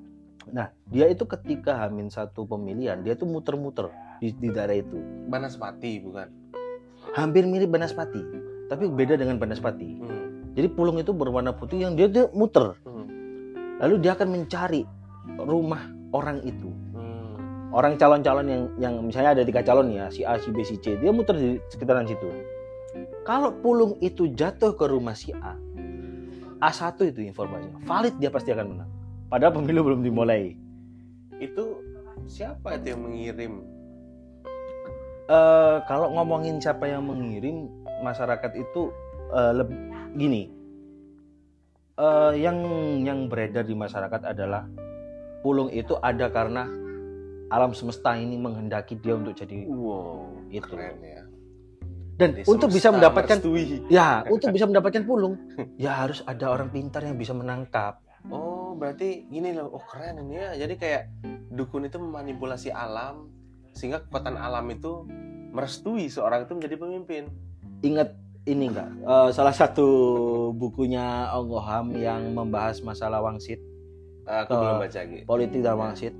Nah, 0.51 0.75
dia 0.91 1.07
itu 1.07 1.23
ketika 1.23 1.79
hamin 1.79 2.11
satu 2.11 2.43
pemilihan, 2.43 2.99
dia 2.99 3.15
tuh 3.15 3.31
muter-muter 3.31 3.87
di, 4.19 4.35
di 4.35 4.51
daerah 4.51 4.75
itu. 4.75 4.99
Banaspati 5.31 6.03
bukan? 6.03 6.27
Hampir 7.15 7.47
mirip 7.47 7.71
Banaspati, 7.71 8.19
tapi 8.67 8.91
beda 8.91 9.15
dengan 9.15 9.39
Banaspati. 9.39 9.87
Hmm. 10.03 10.26
Jadi 10.57 10.67
pulung 10.73 10.97
itu 10.97 11.13
berwarna 11.13 11.53
putih 11.53 11.85
yang 11.85 11.93
dia 11.93 12.09
tuh 12.09 12.33
muter. 12.33 12.73
Hmm. 12.81 13.05
Lalu 13.77 14.01
dia 14.01 14.17
akan 14.17 14.27
mencari 14.33 14.81
rumah 15.37 15.85
orang 16.09 16.41
itu. 16.41 16.73
Hmm. 16.97 17.35
orang 17.75 17.99
calon-calon 17.99 18.47
yang 18.47 18.63
yang 18.79 18.93
misalnya 19.03 19.35
ada 19.35 19.43
tiga 19.43 19.59
calon 19.59 19.91
ya 19.91 20.07
si 20.07 20.23
A 20.23 20.39
si 20.39 20.55
B 20.55 20.63
si 20.63 20.79
C 20.79 20.95
dia 21.03 21.11
muter 21.11 21.35
di 21.35 21.59
sekitaran 21.67 22.07
situ 22.07 22.23
kalau 23.27 23.51
pulung 23.59 23.99
itu 23.99 24.31
jatuh 24.31 24.71
ke 24.71 24.87
rumah 24.87 25.11
si 25.11 25.35
A 25.35 25.51
A1 26.63 26.95
itu 27.11 27.27
informasinya 27.27 27.75
valid 27.83 28.15
dia 28.23 28.31
pasti 28.31 28.55
akan 28.55 28.71
menang 28.71 28.89
padahal 29.27 29.51
pemilu 29.51 29.83
belum 29.83 29.99
dimulai 29.99 30.55
Itu 31.37 31.85
siapa 32.25 32.81
itu 32.81 32.97
yang 32.97 33.01
mengirim? 33.05 33.53
Eh, 35.27 35.77
kalau 35.85 36.09
ngomongin 36.17 36.57
siapa 36.57 36.89
yang 36.89 37.05
mengirim 37.05 37.69
masyarakat 38.01 38.57
itu 38.57 38.89
eh, 39.29 39.53
leb- 39.53 39.79
gini 40.13 40.43
Eh, 41.97 42.33
yang 42.37 42.61
yang 43.01 43.25
beredar 43.25 43.65
di 43.65 43.73
masyarakat 43.73 44.21
adalah 44.23 44.69
pulung 45.41 45.65
itu 45.67 45.97
ada 45.97 46.29
karena 46.29 46.69
alam 47.49 47.73
semesta 47.73 48.13
ini 48.13 48.37
menghendaki 48.37 49.01
dia 49.01 49.17
untuk 49.17 49.33
jadi 49.33 49.65
Wow, 49.65 50.45
Itu. 50.47 50.77
keren 50.77 51.01
ya. 51.01 51.25
dan 52.13 52.33
Jadi 52.33 52.45
untuk 52.45 52.69
bisa 52.69 52.89
mendapatkan 52.89 53.37
merestui. 53.39 53.81
ya 53.89 54.21
untuk 54.27 54.53
bisa 54.53 54.65
mendapatkan 54.65 55.05
pulung 55.05 55.41
ya 55.75 55.97
harus 55.97 56.21
ada 56.23 56.49
orang 56.49 56.69
pintar 56.69 57.01
yang 57.01 57.17
bisa 57.17 57.33
menangkap 57.33 57.97
Oh, 58.27 58.75
berarti 58.75 59.25
gini 59.25 59.55
loh. 59.55 59.71
Oh, 59.71 59.81
keren 59.81 60.19
ini 60.19 60.35
ya. 60.35 60.51
Jadi 60.59 60.75
kayak 60.75 61.01
dukun 61.49 61.81
itu 61.81 61.95
memanipulasi 61.95 62.69
alam 62.69 63.31
sehingga 63.71 64.03
kekuatan 64.03 64.35
alam 64.35 64.67
itu 64.67 65.07
merestui 65.49 66.05
seorang 66.07 66.43
itu 66.43 66.53
menjadi 66.53 66.75
pemimpin. 66.75 67.23
ingat 67.79 68.11
ini 68.47 68.71
enggak 68.71 68.89
Eh, 68.97 69.29
salah 69.29 69.51
satu 69.51 69.87
bukunya 70.51 71.27
Onggoham 71.29 71.91
yang 71.93 72.31
membahas 72.31 72.79
masalah 72.79 73.19
wangsit 73.19 73.59
Aku 74.23 74.51
Eh, 74.51 74.57
belum 74.57 74.75
baca 74.79 75.01
gitu. 75.03 75.23
politik 75.23 75.59
dan 75.59 75.75
wangsit 75.75 76.13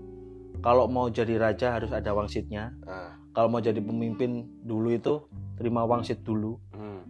kalau 0.57 0.85
mau 0.85 1.07
jadi 1.07 1.37
raja 1.37 1.73
harus 1.73 1.89
ada 1.89 2.11
wangsitnya 2.11 2.73
Ah, 2.83 3.15
kalau 3.31 3.47
mau 3.47 3.59
jadi 3.59 3.77
pemimpin 3.77 4.43
dulu 4.61 4.89
itu 4.89 5.23
terima 5.55 5.83
wangsit 5.83 6.21
dulu 6.21 6.57
hmm. 6.73 7.01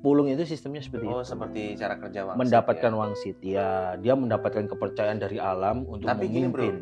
pulung 0.00 0.28
itu 0.28 0.44
sistemnya 0.44 0.80
seperti 0.80 1.04
Oh, 1.04 1.20
itu 1.20 1.28
seperti 1.28 1.76
cara 1.76 1.94
kerja 1.96 2.24
wangsit. 2.24 2.40
mendapatkan 2.40 2.92
ya. 2.92 2.96
wangsit 2.96 3.36
ya 3.40 3.68
dia 3.96 4.14
mendapatkan 4.14 4.64
kepercayaan 4.66 5.18
dari 5.18 5.36
alam 5.36 5.84
untuk 5.84 6.06
Tapi 6.06 6.24
gini, 6.24 6.48
memimpin 6.48 6.74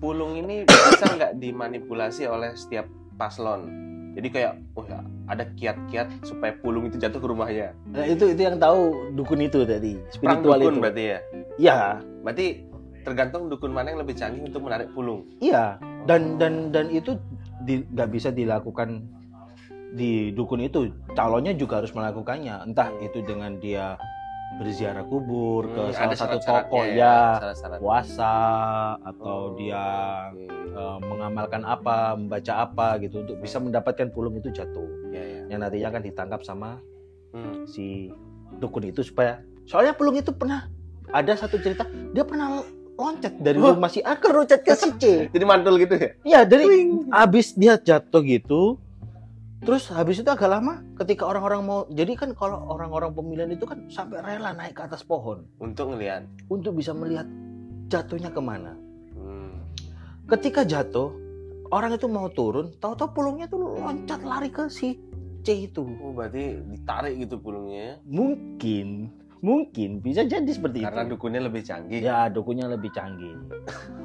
Pulung 0.00 0.32
ini 0.32 0.64
bisa 0.64 1.12
nggak 1.12 1.36
dimanipulasi 1.36 2.24
oleh 2.24 2.56
setiap 2.56 2.88
paslon? 3.20 3.68
Jadi 4.10 4.28
kayak, 4.28 4.52
oh 4.74 4.82
ya, 4.82 5.00
ada 5.26 5.46
kiat-kiat 5.54 6.26
supaya 6.26 6.50
pulung 6.58 6.86
itu 6.86 6.98
jatuh 6.98 7.16
ke 7.16 7.26
rumahnya. 7.26 7.70
nah 7.86 8.02
itu 8.02 8.26
itu 8.26 8.42
yang 8.42 8.58
tahu 8.58 9.14
dukun 9.14 9.40
itu 9.40 9.62
tadi 9.62 9.94
Perang 10.18 10.42
spiritual 10.42 10.58
dukun 10.58 10.66
itu 10.68 10.80
berarti 10.80 11.02
ya. 11.06 11.18
iya 11.56 11.78
Berarti 12.20 12.46
tergantung 13.00 13.46
dukun 13.46 13.70
mana 13.70 13.94
yang 13.94 14.02
lebih 14.02 14.14
canggih 14.14 14.42
untuk 14.42 14.60
menarik 14.60 14.90
pulung. 14.90 15.24
iya 15.38 15.78
dan 16.04 16.36
dan 16.36 16.74
dan 16.74 16.88
itu 16.88 17.14
di- 17.60 17.86
nggak 17.86 18.10
bisa 18.10 18.28
dilakukan 18.30 19.04
di 19.90 20.30
dukun 20.30 20.60
itu 20.60 20.86
calonnya 21.12 21.50
juga 21.52 21.82
harus 21.82 21.90
melakukannya 21.90 22.62
entah 22.62 22.88
Hmm. 22.88 23.06
itu 23.06 23.18
dengan 23.22 23.58
dia 23.58 23.94
berziarah 24.52 25.04
kubur 25.04 25.68
ke 25.68 25.78
Hmm, 25.80 25.92
salah 25.92 26.04
ada 26.04 26.16
satu 26.16 26.36
syarat-syaratnya 26.36 26.66
tokoh 26.66 26.84
ya, 26.90 27.18
syarat-syarat. 27.38 27.78
puasa 27.78 28.34
atau 29.00 29.36
Oh, 29.46 29.54
dia 29.54 29.86
oke. 30.28 30.44
eh, 30.50 30.98
mengamalkan 31.00 31.62
apa 31.62 31.96
membaca 32.12 32.52
apa 32.58 32.86
gitu 32.98 33.22
untuk 33.22 33.36
bisa 33.38 33.56
mendapatkan 33.56 34.08
pulung 34.08 34.34
itu 34.34 34.50
jatuh 34.50 34.90
Ya, 35.08 35.22
ya. 35.22 35.40
yang 35.48 35.60
nantinya 35.60 35.88
akan 35.88 36.02
ditangkap 36.02 36.40
sama 36.42 36.82
Hmm. 37.30 37.62
si 37.64 38.10
dukun 38.56 38.82
itu 38.84 39.00
supaya 39.00 39.38
soalnya 39.62 39.94
pulung 39.94 40.14
itu 40.14 40.30
pernah 40.30 40.66
ada 41.08 41.30
satu 41.32 41.54
cerita 41.56 41.86
dia 42.10 42.22
pernah 42.22 42.58
loncat 42.92 43.38
dari 43.38 43.54
rumah 43.56 43.86
si 43.86 44.02
A 44.02 44.12
ke 44.12 44.28
loncat 44.28 44.60
ke 44.60 44.74
si 44.74 44.90
C 44.92 45.04
Jadi 45.32 45.44
mantul 45.44 45.78
gitu 45.78 45.94
ya? 45.94 46.10
Iya 46.22 46.40
dari 46.42 46.66
habis 47.08 47.54
dia 47.54 47.78
jatuh 47.78 48.20
gitu 48.20 48.82
terus 49.60 49.88
habis 49.88 50.16
itu 50.16 50.26
agak 50.26 50.48
lama 50.48 50.80
ketika 50.96 51.24
orang-orang 51.24 51.60
mau 51.60 51.80
jadi 51.86 52.12
kan 52.14 52.32
kalau 52.32 52.64
orang-orang 52.66 53.12
pemilihan 53.12 53.50
itu 53.50 53.62
kan 53.62 53.84
sampai 53.86 54.18
rela 54.18 54.50
naik 54.50 54.72
ke 54.72 54.82
atas 54.82 55.02
pohon 55.02 55.44
Untuk 55.58 55.92
ngelihat. 55.92 56.24
untuk 56.48 56.72
bisa 56.74 56.90
melihat 56.90 57.28
jatuhnya 57.86 58.28
ke 58.28 58.40
mana 58.40 58.72
Hmm. 59.12 59.52
ketika 60.26 60.64
jatuh 60.64 61.12
orang 61.68 61.92
itu 61.92 62.06
mau 62.06 62.26
turun 62.28 62.72
tahu-tahu 62.74 63.12
pulungnya 63.12 63.46
tuh 63.46 63.76
loncat 63.76 64.20
lari 64.22 64.48
ke 64.48 64.66
si 64.66 64.96
C 65.40 65.66
itu 65.66 65.84
Oh, 65.98 66.10
berarti 66.10 66.56
ditarik 66.66 67.16
gitu 67.18 67.36
pulungnya 67.36 67.80
ya? 67.82 67.94
mungkin 68.02 69.12
mungkin 69.40 70.00
bisa 70.00 70.20
jadi 70.22 70.44
seperti 70.46 70.80
Karena 70.80 71.00
itu 71.02 71.16
dukunnya 71.16 71.40
lebih 71.42 71.62
canggih. 71.62 72.00
ya 72.00 72.28
dukunnya 72.28 72.66
lebih 72.66 72.90
canggih 72.90 73.36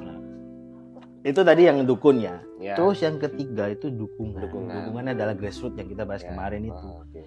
itu 1.26 1.40
tadi 1.42 1.62
yang 1.64 1.82
dukunnya 1.82 2.38
Ya. 2.56 2.74
terus 2.74 3.02
yang 3.02 3.18
ketiga 3.18 3.66
itu 3.66 3.90
dukungan 3.90 4.40
Dukungan. 4.40 4.72
dukungannya 4.80 5.12
adalah 5.12 5.34
grassroots 5.34 5.74
yang 5.74 5.88
kita 5.88 6.02
bahas 6.02 6.22
Ya. 6.22 6.30
kemarin 6.30 6.62
itu 6.64 6.86
Ah, 6.86 7.02
oke. 7.02 7.22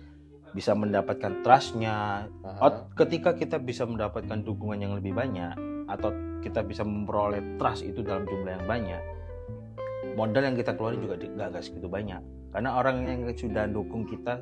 bisa 0.50 0.72
mendapatkan 0.74 1.44
trustnya. 1.44 2.26
Oh, 2.42 2.74
ketika 2.96 3.36
kita 3.36 3.60
bisa 3.60 3.84
mendapatkan 3.84 4.40
dukungan 4.40 4.80
yang 4.80 4.94
lebih 4.96 5.14
banyak 5.14 5.54
atau 5.86 6.10
kita 6.40 6.64
bisa 6.64 6.82
memperoleh 6.82 7.38
trust 7.56 7.84
itu 7.84 8.00
dalam 8.00 8.24
jumlah 8.24 8.56
yang 8.56 8.66
banyak 8.66 9.02
modal 10.12 10.42
yang 10.42 10.56
kita 10.56 10.74
keluarin 10.74 11.00
juga 11.00 11.16
nggak 11.16 11.48
nggak 11.50 11.64
segitu 11.64 11.86
banyak 11.86 12.22
karena 12.50 12.70
orang 12.74 12.96
yang 13.04 13.20
sudah 13.32 13.68
dukung 13.68 14.04
kita 14.04 14.42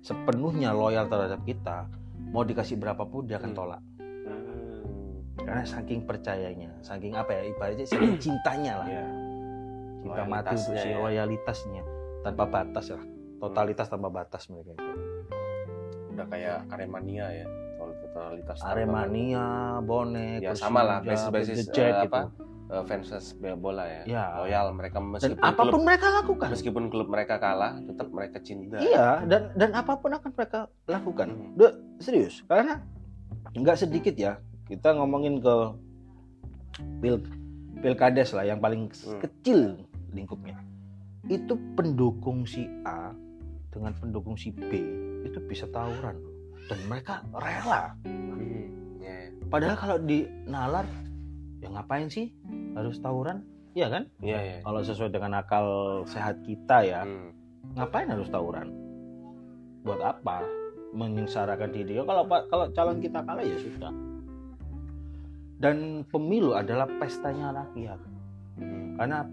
sepenuhnya 0.00 0.72
loyal 0.72 1.06
terhadap 1.06 1.40
kita 1.42 1.88
mau 2.26 2.42
dikasih 2.42 2.76
berapapun 2.76 3.24
dia 3.24 3.36
akan 3.36 3.50
Hmm. 3.50 3.58
tolak 3.58 3.80
Hmm. 3.80 3.93
Karena 5.44 5.62
saking 5.62 6.00
percayanya 6.02 6.70
saking 6.80 7.12
apa 7.12 7.30
ya 7.30 7.42
ibaratnya 7.46 7.84
saking 7.84 8.16
cintanya 8.24 8.80
lah 8.80 8.88
Ya. 8.88 9.04
cinta 10.02 10.22
mati 10.22 10.52
untuk 10.52 10.76
si 10.76 10.88
Loyalitasnya 10.90 10.90
ya. 10.90 10.98
loyalitasnya 10.98 11.82
tanpa 12.20 12.44
batas 12.44 12.86
lah 12.90 13.04
totalitas 13.38 13.86
tanpa 13.86 14.08
batas 14.10 14.42
mereka 14.48 14.72
itu 14.72 14.84
Udah 16.10 16.26
kayak 16.30 16.70
Aremania 16.70 17.26
ya. 17.34 17.46
Totalitas 17.74 18.62
Aremania 18.62 19.44
bonek 19.80 20.38
Ya, 20.40 20.54
sama 20.54 20.80
lah, 20.80 20.98
basis-basis, 21.02 21.66
The 21.66 21.74
Jack 21.74 21.90
eh, 21.90 22.00
gitu. 22.00 22.14
apa, 22.14 22.20
eh, 22.70 22.82
fans 22.86 23.34
bola 23.58 23.84
ya. 23.84 24.02
Ya. 24.06 24.24
Loyal 24.38 24.70
mereka 24.70 24.96
dan 24.96 25.10
meskipun 25.10 25.42
apa 25.42 25.58
pun 25.58 25.66
klub 25.66 25.82
mereka 25.82 26.06
lakukan 26.14 26.48
meskipun 26.48 26.84
klub 26.86 27.08
mereka 27.10 27.34
kalah, 27.36 27.74
tetap 27.82 28.06
mereka 28.08 28.38
cinta. 28.38 28.78
iya 28.78 29.26
dan 29.26 29.50
dan 29.58 29.74
apa 29.74 29.98
pun 29.98 30.14
akan 30.14 30.30
mereka 30.30 30.70
lakukan 30.86 31.26
Hmm. 31.34 31.74
Serius 31.98 32.46
karena 32.46 32.78
nggak 33.52 33.76
sedikit 33.76 34.14
ya 34.14 34.38
kita 34.64 34.92
ngomongin 34.92 35.38
ke 35.38 35.54
pil 36.98 37.16
pilkades 37.78 38.32
lah 38.32 38.42
yang 38.42 38.58
paling 38.58 38.88
Hmm. 38.88 39.20
kecil 39.20 39.76
lingkupnya 40.10 40.56
itu 41.26 41.56
pendukung 41.74 42.44
si 42.44 42.64
A 42.82 43.12
dengan 43.68 43.92
pendukung 43.94 44.34
si 44.34 44.50
B 44.50 44.70
itu 45.22 45.38
bisa 45.42 45.66
tawuran 45.68 46.16
dan 46.64 46.78
mereka 46.84 47.20
rela 47.30 47.92
Hmm. 48.04 48.72
Ya, 48.98 49.28
ya. 49.28 49.46
padahal 49.46 49.76
kalau 49.76 49.96
di 49.98 50.24
nalar 50.44 50.88
ya 51.58 51.68
ngapain 51.70 52.08
sih 52.08 52.32
harus 52.72 52.96
tawuran 52.98 53.44
Iya 53.74 53.90
kan 53.90 54.06
Iya, 54.22 54.38
ya. 54.38 54.56
kalau 54.62 54.80
sesuai 54.80 55.10
dengan 55.10 55.34
akal 55.36 55.66
sehat 56.06 56.40
kita 56.40 56.82
ya 56.82 57.02
Hmm. 57.02 57.34
ngapain 57.74 58.06
harus 58.06 58.28
tawuran 58.28 58.70
buat 59.82 60.00
apa 60.00 60.46
menyengsarakan 60.94 61.68
diri 61.68 61.98
Ya, 61.98 62.02
kalau 62.02 62.22
kalau 62.46 62.66
calon 62.70 62.98
kita 62.98 63.20
kalah 63.20 63.42
ya 63.42 63.58
sudah 63.58 63.90
dan 65.64 66.04
pemilu 66.12 66.52
adalah 66.52 66.84
pestanya 67.00 67.56
rakyat 67.56 67.96
karena 69.00 69.24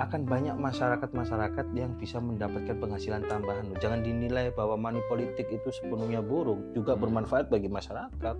akan 0.00 0.26
banyak 0.26 0.56
masyarakat-masyarakat 0.56 1.66
yang 1.76 1.92
bisa 2.00 2.18
mendapatkan 2.18 2.80
penghasilan 2.80 3.22
tambahan 3.28 3.68
jangan 3.84 4.00
dinilai 4.00 4.48
bahwa 4.56 4.80
money 4.80 5.04
politik 5.12 5.44
itu 5.52 5.68
sepenuhnya 5.68 6.24
buruk 6.24 6.72
juga 6.72 6.96
Hmm. 6.96 7.04
bermanfaat 7.04 7.52
bagi 7.52 7.68
masyarakat 7.68 8.36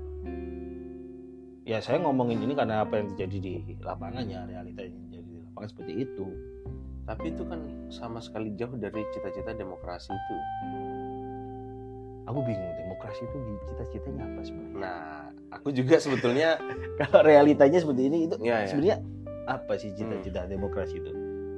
ya 1.69 1.79
saya 1.85 2.01
ngomongin 2.01 2.41
ini 2.41 2.57
karena 2.57 2.81
apa 2.83 2.97
yang 2.97 3.13
terjadi 3.13 3.37
di 3.45 3.55
lapangannya 3.85 4.49
realita 4.49 4.81
yang 4.81 4.97
terjadi 5.07 5.29
di 5.29 5.39
lapangan 5.53 5.69
seperti 5.69 5.93
itu 6.01 6.29
Tapi 7.01 7.35
itu 7.35 7.43
kan 7.43 7.59
sama 7.91 8.23
sekali 8.23 8.55
jauh 8.55 8.79
dari 8.79 9.03
cita-cita 9.11 9.51
demokrasi 9.51 10.15
itu. 10.15 10.37
Aku 12.31 12.47
bingung 12.47 12.73
demokrasi 12.79 13.27
itu 13.27 13.37
cita-citanya 13.67 14.23
apa 14.31 14.41
sebenarnya? 14.47 14.79
Nah, 14.79 15.23
aku 15.51 15.69
juga 15.75 15.99
sebetulnya 15.99 16.63
kalau 17.03 17.27
realitanya 17.27 17.83
seperti 17.83 18.03
ini 18.07 18.31
itu 18.31 18.35
ya, 18.41 18.65
ya. 18.65 18.69
sebenarnya 18.71 18.99
apa 19.51 19.73
sih 19.75 19.91
cita-cita 19.99 20.47
demokrasi 20.47 21.03
itu? 21.03 21.11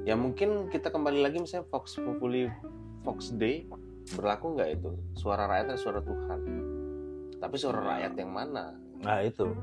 Ya 0.03 0.17
mungkin 0.17 0.67
kita 0.73 0.89
kembali 0.89 1.21
lagi 1.21 1.39
misalnya 1.39 1.69
Fox 1.69 1.95
Populi 1.95 2.49
Fox 3.05 3.31
Day 3.37 3.69
berlaku 4.17 4.57
nggak 4.57 4.69
itu? 4.81 4.91
Suara 5.15 5.45
rakyat 5.45 5.65
dan 5.71 5.77
suara 5.77 5.99
Tuhan? 6.01 6.39
Tapi 7.37 7.55
suara 7.55 7.79
rakyat 7.79 8.13
yang 8.17 8.31
mana? 8.33 8.73
Nah 8.99 9.21
itu. 9.21 9.53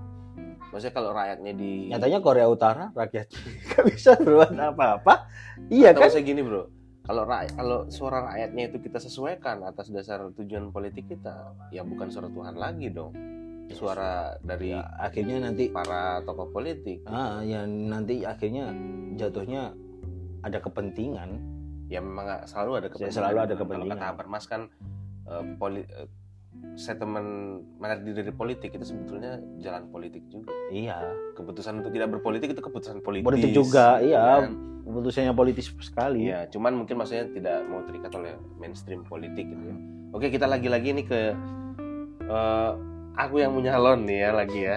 Maksudnya 0.70 0.94
kalau 0.94 1.10
rakyatnya 1.10 1.52
di 1.58 1.90
nyatanya 1.90 2.22
Korea 2.22 2.46
Utara 2.46 2.94
rakyat 2.94 3.26
nggak 3.66 3.84
bisa 3.90 4.14
berbuat 4.14 4.54
apa-apa. 4.54 5.26
Iya 5.66 5.90
atau 5.90 6.06
kan? 6.06 6.08
maksudnya 6.08 6.26
gini 6.30 6.42
bro 6.46 6.79
kalau 7.00 7.22
rakyat 7.24 7.52
kalau 7.54 7.78
suara 7.88 8.28
rakyatnya 8.28 8.62
itu 8.70 8.78
kita 8.80 8.98
sesuaikan 8.98 9.64
atas 9.64 9.88
dasar 9.88 10.20
tujuan 10.32 10.70
politik 10.70 11.08
kita 11.08 11.52
ya 11.70 11.82
bukan 11.82 12.08
suara 12.08 12.28
Tuhan 12.28 12.54
lagi 12.54 12.88
dong 12.88 13.12
suara 13.70 14.34
dari 14.40 14.74
Ya, 14.74 14.82
akhirnya 14.98 15.38
nanti 15.40 15.70
para 15.70 16.20
tokoh 16.22 16.50
politik 16.50 17.06
ah 17.06 17.38
yang 17.40 17.70
nanti 17.86 18.22
akhirnya 18.22 18.74
jatuhnya 19.14 19.72
ada 20.42 20.58
kepentingan 20.58 21.38
ya 21.86 21.98
memang 21.98 22.46
selalu 22.46 22.70
ada 22.76 22.88
kepentingan. 22.88 23.14
selalu 23.14 23.38
ada 23.40 23.54
Kalau 23.54 23.60
kepentingan. 23.66 23.96
kata 23.96 24.06
Habermas 24.10 24.44
kan 24.46 24.60
eh, 25.26 25.44
poli, 25.54 25.82
eh, 25.82 26.08
statement 26.74 27.28
menarik 27.78 28.02
diri 28.02 28.22
dari 28.22 28.32
politik 28.32 28.70
itu 28.70 28.84
sebetulnya 28.84 29.38
jalan 29.58 29.86
politik 29.88 30.22
juga. 30.26 30.50
iya 30.70 31.02
Keputusan 31.34 31.82
untuk 31.82 31.90
tidak 31.90 32.10
berpolitik 32.10 32.50
itu 32.50 32.60
keputusan 32.60 32.98
politis. 33.00 33.26
politik 33.26 33.50
juga 33.52 33.98
iya 34.00 34.42
kan? 34.42 34.54
Keputusannya 34.90 35.32
politis 35.32 35.70
sekali 35.78 36.26
Iya, 36.26 36.50
cuman 36.50 36.74
mungkin 36.76 36.98
maksudnya 36.98 37.30
tidak 37.30 37.62
mau 37.64 37.80
terikat 37.82 38.10
oleh 38.12 38.34
mainstream 38.58 39.00
politik 39.02 39.46
gitu 39.46 39.62
ya. 39.62 39.76
Oke, 40.10 40.26
kita 40.28 40.44
lagi-lagi 40.44 40.90
nih 40.92 41.06
ke 41.06 41.20
eh, 42.20 42.70
aku 43.14 43.34
yang 43.38 43.54
punya 43.54 43.74
nyalon 43.74 44.04
nih 44.04 44.18
ya 44.20 44.30
lagi 44.34 44.60
ya. 44.60 44.76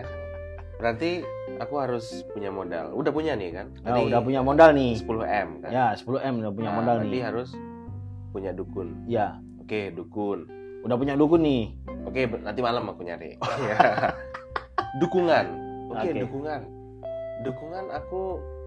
Berarti 0.77 1.25
aku 1.57 1.73
harus 1.77 2.05
punya 2.29 2.49
modal. 2.49 2.93
Udah 2.93 3.09
punya 3.09 3.33
nih 3.33 3.49
kan? 3.51 3.67
Nah, 3.81 3.93
Tadi 3.93 4.01
udah 4.09 4.21
punya 4.21 4.41
modal 4.41 4.69
nih 4.73 4.91
10 4.95 5.09
m 5.23 5.49
kan? 5.61 5.69
ya 5.69 5.85
10 5.95 6.05
m 6.21 6.33
udah 6.39 6.51
punya 6.51 6.69
Nah, 6.69 6.77
modal 6.77 6.95
nih 7.03 7.21
harus 7.23 7.49
punya 8.29 8.51
dukun. 8.51 9.05
ya 9.05 9.37
Oke, 9.57 9.89
dukun. 9.93 10.49
udah 10.83 10.97
punya 10.99 11.15
dukun 11.15 11.41
nih 11.41 11.71
Oke, 12.03 12.27
nanti 12.27 12.59
malam 12.59 12.83
aku 12.85 13.01
nyari. 13.01 13.39
Iya. 13.63 13.77
dukungan. 14.99 15.45
Oke, 15.89 16.09
Oke. 16.09 16.19
dukungan. 16.21 16.61
Dukungan 17.41 17.85
aku 17.89 18.21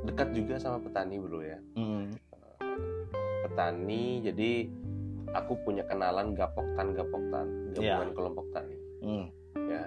dekat 0.07 0.29
juga 0.31 0.55
sama 0.57 0.79
petani 0.79 1.19
bro 1.19 1.43
ya. 1.43 1.59
Mm. 1.75 2.15
Petani, 3.43 4.05
jadi 4.23 4.51
aku 5.33 5.59
punya 5.63 5.83
kenalan 5.85 6.33
gapoktan 6.33 6.93
gapoktan 6.93 7.47
Iya. 7.73 7.99
gabungan 7.99 8.11
kelompok 8.15 8.47
tani 8.51 8.77
Mm. 9.03 9.27
ya. 9.67 9.85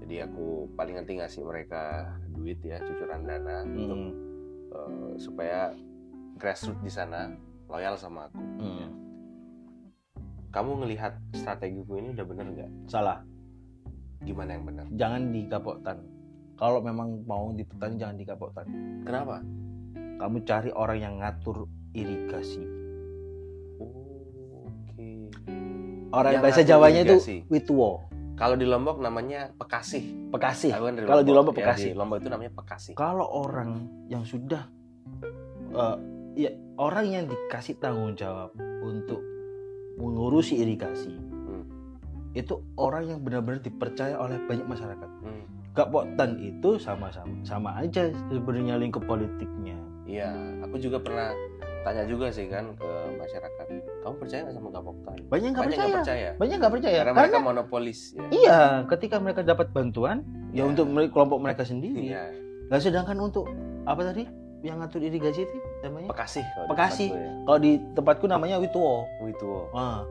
Jadi 0.00 0.16
aku 0.22 0.44
paling 0.72 0.94
nanti 0.96 1.18
ngasih 1.18 1.42
mereka 1.42 2.06
duit 2.30 2.62
ya 2.62 2.78
cucuran 2.78 3.22
dana 3.22 3.66
untuk 3.66 3.98
Mm. 3.98 4.12
eh, 4.68 5.12
supaya 5.16 5.74
grassroots 6.36 6.80
di 6.80 6.88
sana 6.88 7.32
loyal 7.66 7.96
sama 7.96 8.26
aku. 8.26 8.38
Mm. 8.38 8.88
Kamu 10.48 10.80
ngelihat 10.80 11.12
strategiku 11.32 11.96
ini 11.96 12.12
udah 12.12 12.24
bener 12.24 12.46
nggak? 12.48 12.70
salah 12.86 13.20
Gimana 14.18 14.56
yang 14.56 14.64
bener? 14.64 14.86
jangan 14.90 15.22
di 15.28 15.44
kapoktan 15.44 15.98
kalau 16.56 16.80
memang 16.80 17.22
mau 17.22 17.48
di 17.50 17.62
petani 17.62 17.96
jangan 17.96 18.16
di 18.16 18.24
kapoktan 18.24 18.66
Kenapa? 19.02 19.44
kamu 20.16 20.36
cari 20.42 20.70
orang 20.72 20.98
yang 20.98 21.14
ngatur 21.18 21.64
irigasi 21.92 22.64
Oh, 23.76 24.64
Oke. 24.64 25.28
orang 26.10 26.32
Yang 26.32 26.42
bahasa 26.42 26.62
Jawanya 26.62 27.00
itu 27.02 27.16
irigasi. 27.16 27.36
wituo 27.46 28.08
Kalau 28.34 28.52
di 28.52 28.64
Lombok 28.64 29.00
namanya 29.00 29.48
pekasih. 29.54 30.28
pekasih 30.28 30.68
kan 30.70 30.92
Kalau 30.98 31.22
di 31.22 31.32
Lombok 31.32 31.54
Ya, 31.54 31.60
Pekasih. 31.62 31.90
di 31.90 31.96
Lombok 31.96 32.18
itu 32.18 32.28
namanya 32.28 32.52
pekasih. 32.54 32.92
kalau 32.94 33.24
orang 33.24 33.70
yang 34.06 34.22
sudah 34.22 34.68
eh, 35.70 35.96
ya 36.38 36.50
orang 36.76 37.06
yang 37.06 37.24
dikasih 37.26 37.76
tanggung 37.76 38.12
jawab 38.12 38.52
untuk 38.82 39.20
mengurusi 39.96 40.56
irigasi 40.58 41.12
Hmm. 41.12 41.64
itu 42.32 42.52
orang 42.74 43.04
yang 43.06 43.20
benar-benar 43.20 43.60
dipercaya 43.60 44.16
oleh 44.16 44.36
banyak 44.42 44.64
masyarakat 44.64 45.08
Hmm. 45.18 45.35
Gapoktan 45.76 46.40
itu 46.40 46.70
sama-sama 46.76 47.30
sama 47.42 47.70
aja 47.76 48.08
sebenarnya 48.26 48.76
lingkup 48.76 49.04
politiknya 49.04 49.76
Iya, 50.02 50.30
aku 50.62 50.78
juga 50.78 50.96
pernah 50.96 51.34
tanya 51.82 52.02
juga 52.02 52.30
sih 52.30 52.46
kan 52.46 52.70
ke 52.72 52.86
masyarakat. 53.12 53.66
Kamu 54.00 54.14
percaya 54.16 54.40
nggak 54.42 54.54
sama 54.54 54.68
Gapoktan? 54.70 55.16
banyak 55.26 55.50
nggak 55.50 55.62
Banyak 55.62 55.76
percaya 55.76 55.94
percaya. 55.96 56.28
banyak 56.36 56.56
nggak 56.56 56.72
percaya 56.72 56.96
Karena 56.96 57.10
karena, 57.12 57.22
mereka 57.28 57.38
monopolis 57.44 57.98
ya. 58.12 58.26
iya 58.32 58.60
ketika 58.86 59.16
mereka 59.18 59.40
dapat 59.42 59.68
bantuan 59.68 60.22
ya, 60.50 60.62
Ya. 60.62 60.64
untuk 60.64 60.86
kelompok 61.10 61.38
mereka 61.38 61.62
sendiri 61.62 62.08
Iya, 62.08 62.22
Nah, 62.66 62.78
sedangkan 62.78 63.18
untuk 63.20 63.46
apa 63.84 64.02
tadi 64.04 64.26
yang 64.60 64.78
ngatur 64.80 64.98
irigasi 65.00 65.42
itu 65.42 65.54
namanya 65.80 66.08
Pekasih. 66.08 66.42
kalau 66.48 66.66
Pekasih. 66.70 67.08
ya. 67.08 67.30
kalau 67.44 67.58
di 67.60 67.72
tempatku 67.92 68.24
namanya 68.24 68.56
wituo 68.56 69.04
Wituo. 69.20 69.70
Wah. 69.70 70.02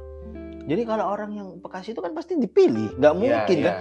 Jadi 0.65 0.81
kalau 0.81 1.05
orang 1.07 1.29
yang 1.31 1.47
Bekasi 1.57 1.93
itu 1.93 2.01
kan 2.01 2.11
pasti 2.11 2.35
dipilih, 2.35 2.97
nggak 2.97 3.13
Iya, 3.13 3.21
mungkin 3.21 3.55
iya. 3.55 3.67
kan? 3.69 3.75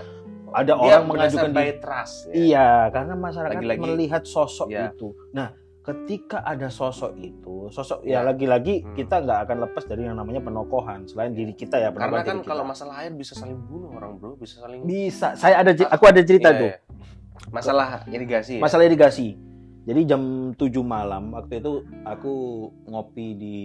Ada 0.55 0.71
Dia 0.71 0.79
orang 0.79 1.05
mengajukan 1.05 1.51
by 1.51 1.59
diri. 1.65 1.75
trust 1.79 2.15
ya. 2.25 2.33
Iya, 2.33 2.69
karena 2.89 3.15
masyarakat 3.15 3.59
Lagi-lagi- 3.59 3.83
melihat 3.83 4.23
sosok 4.25 4.69
Iya. 4.69 4.83
itu. 4.89 5.09
Nah, 5.31 5.49
ketika 5.83 6.39
ada 6.41 6.71
sosok 6.71 7.13
itu, 7.17 7.69
sosok 7.69 8.01
Iya. 8.01 8.23
ya 8.23 8.25
lagi-lagi 8.25 8.75
Hmm. 8.81 8.95
kita 8.95 9.19
nggak 9.19 9.39
akan 9.43 9.57
lepas 9.61 9.85
dari 9.85 10.03
yang 10.03 10.15
namanya 10.15 10.41
penokohan 10.41 11.05
selain 11.05 11.33
diri 11.33 11.53
kita 11.53 11.77
ya. 11.77 11.91
Karena 11.91 12.23
kan 12.23 12.39
kalau 12.41 12.63
masalah 12.63 13.03
air 13.03 13.13
bisa 13.13 13.35
saling 13.35 13.59
bunuh 13.61 13.93
orang 13.93 14.15
bro, 14.15 14.35
bisa 14.35 14.63
saling. 14.63 14.81
bisa, 14.81 15.35
saya 15.35 15.59
ada 15.59 15.71
ci- 15.71 15.85
aku 15.85 16.05
ada 16.07 16.23
cerita 16.23 16.49
Iya, 16.49 16.57
tuh 16.57 16.69
iya. 16.69 16.79
Masalah 17.47 17.89
irigasi. 18.07 18.57
ya? 18.57 18.63
masalah 18.63 18.85
irigasi. 18.85 19.37
Jadi 19.85 20.01
jam 20.07 20.23
7 20.55 20.81
malam 20.81 21.29
waktu 21.31 21.61
itu 21.61 21.73
aku 22.03 22.33
ngopi 22.87 23.27
di 23.35 23.59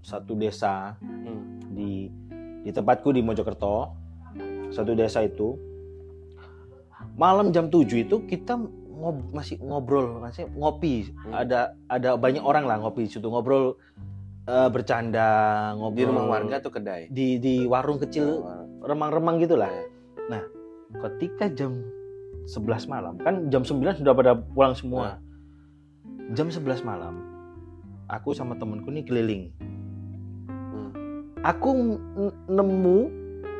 satu 0.00 0.34
desa 0.34 0.98
Hmm. 0.98 1.62
di 1.68 2.10
di 2.58 2.70
tempatku 2.72 3.10
di 3.10 3.20
Mojokerto 3.20 3.94
satu 4.68 4.92
desa 4.92 5.22
itu 5.22 5.54
malam 7.16 7.48
jam 7.48 7.66
7 7.66 7.82
itu 7.98 8.16
kita 8.22 8.60
ngob- 8.90 9.28
masih 9.30 9.56
ngobrol 9.58 10.20
masih 10.20 10.48
ngopi 10.52 11.08
Hmm. 11.18 11.32
ada 11.34 11.60
ada 11.86 12.14
banyak 12.14 12.40
orang 12.40 12.64
lah 12.64 12.76
ngopi 12.78 13.04
di 13.04 13.10
situ 13.10 13.24
ngobrol 13.24 13.76
eh, 14.44 14.68
bercanda 14.68 15.28
ngobrol 15.74 15.96
Di 15.96 16.06
rumah 16.06 16.24
warga 16.30 16.56
tuh 16.58 16.70
kedai. 16.70 17.08
di 17.08 17.36
di 17.36 17.64
warung 17.64 17.98
kecil 17.98 18.44
remang-remang 18.80 19.36
gitulah 19.38 19.68
Iya. 19.68 20.42
ketika 21.02 21.50
jam 21.50 21.82
11 22.46 22.86
malam 22.86 23.18
kan 23.18 23.48
jam 23.48 23.62
9 23.62 23.74
sudah 23.96 24.12
pada 24.12 24.32
pulang 24.36 24.72
semua 24.72 25.18
jam 26.30 26.46
11 26.46 26.62
malam 26.80 27.20
aku 28.06 28.30
sama 28.32 28.54
temenku 28.54 28.88
nih 28.88 29.02
keliling 29.02 29.42
Hmm. 30.46 30.90
aku 31.40 31.98
nemu 32.46 32.98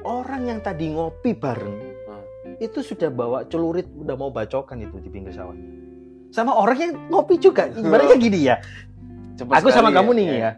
orang 0.02 0.42
yang 0.44 0.60
tadi 0.60 0.86
ngopi 0.88 1.34
bareng. 1.34 1.76
Itu 2.58 2.78
sudah 2.80 3.08
bawa 3.08 3.44
celurit 3.46 3.86
udah 3.92 4.14
mau 4.14 4.28
bacokan 4.28 4.80
itu 4.80 4.96
di 4.98 5.08
pinggir 5.08 5.32
sawahnya 5.32 5.66
sama 6.30 6.52
orang 6.52 6.78
yang 6.78 6.92
ngopi 7.08 7.38
juga 7.38 7.70
ibaratnya 7.70 8.16
gini 8.18 8.38
ya. 8.44 8.56
Cepet 9.36 9.52
aku 9.52 9.68
sama 9.68 9.88
sekali 9.88 9.96
kamu 9.96 10.10
nih 10.12 10.26
ya. 10.26 10.52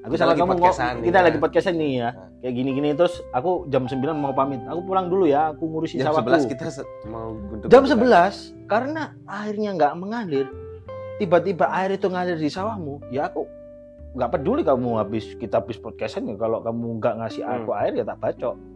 aku 0.00 0.12
Kita 0.14 0.22
sama 0.22 0.32
kamu 0.32 0.50
podcastan 0.54 0.94
kita 1.02 1.18
ya. 1.18 1.24
lagi 1.26 1.38
podcastan 1.38 1.74
nih 1.78 1.92
ya. 1.92 2.08
Nah. 2.10 2.28
kayak 2.40 2.54
gini-gini 2.56 2.88
terus 2.94 3.14
aku 3.30 3.50
jam 3.68 3.84
9 3.84 4.00
mau 4.14 4.32
pamit. 4.32 4.60
Aku 4.64 4.80
pulang 4.82 5.10
dulu 5.10 5.26
ya 5.26 5.50
aku 5.50 5.66
ngurusin 5.66 6.00
Jam 6.00 6.14
sawahku. 6.14 6.30
11 6.30 6.50
kita 6.52 6.62
mau 7.06 7.34
guntuk 7.36 7.66
jam 7.68 7.82
11 7.84 8.70
karena 8.70 9.02
airnya 9.26 9.70
nggak 9.74 9.92
mengalir 9.98 10.46
tiba-tiba 11.18 11.68
air 11.68 11.90
itu 11.94 12.06
ngalir 12.08 12.38
di 12.38 12.48
sawahmu 12.48 13.12
ya 13.12 13.28
aku 13.28 13.44
nggak 14.16 14.30
peduli 14.30 14.62
kamu 14.64 14.98
habis 14.98 15.36
kita 15.36 15.58
habis 15.58 15.76
podcastan 15.76 16.26
ya. 16.30 16.34
Kalau 16.38 16.62
kamu 16.62 17.02
nggak 17.02 17.14
ngasih 17.18 17.42
Hmm. 17.42 17.56
aku 17.62 17.70
air 17.74 17.92
ya 17.94 18.04
tak 18.06 18.18
bacok. 18.18 18.54
Hmm. 18.54 18.69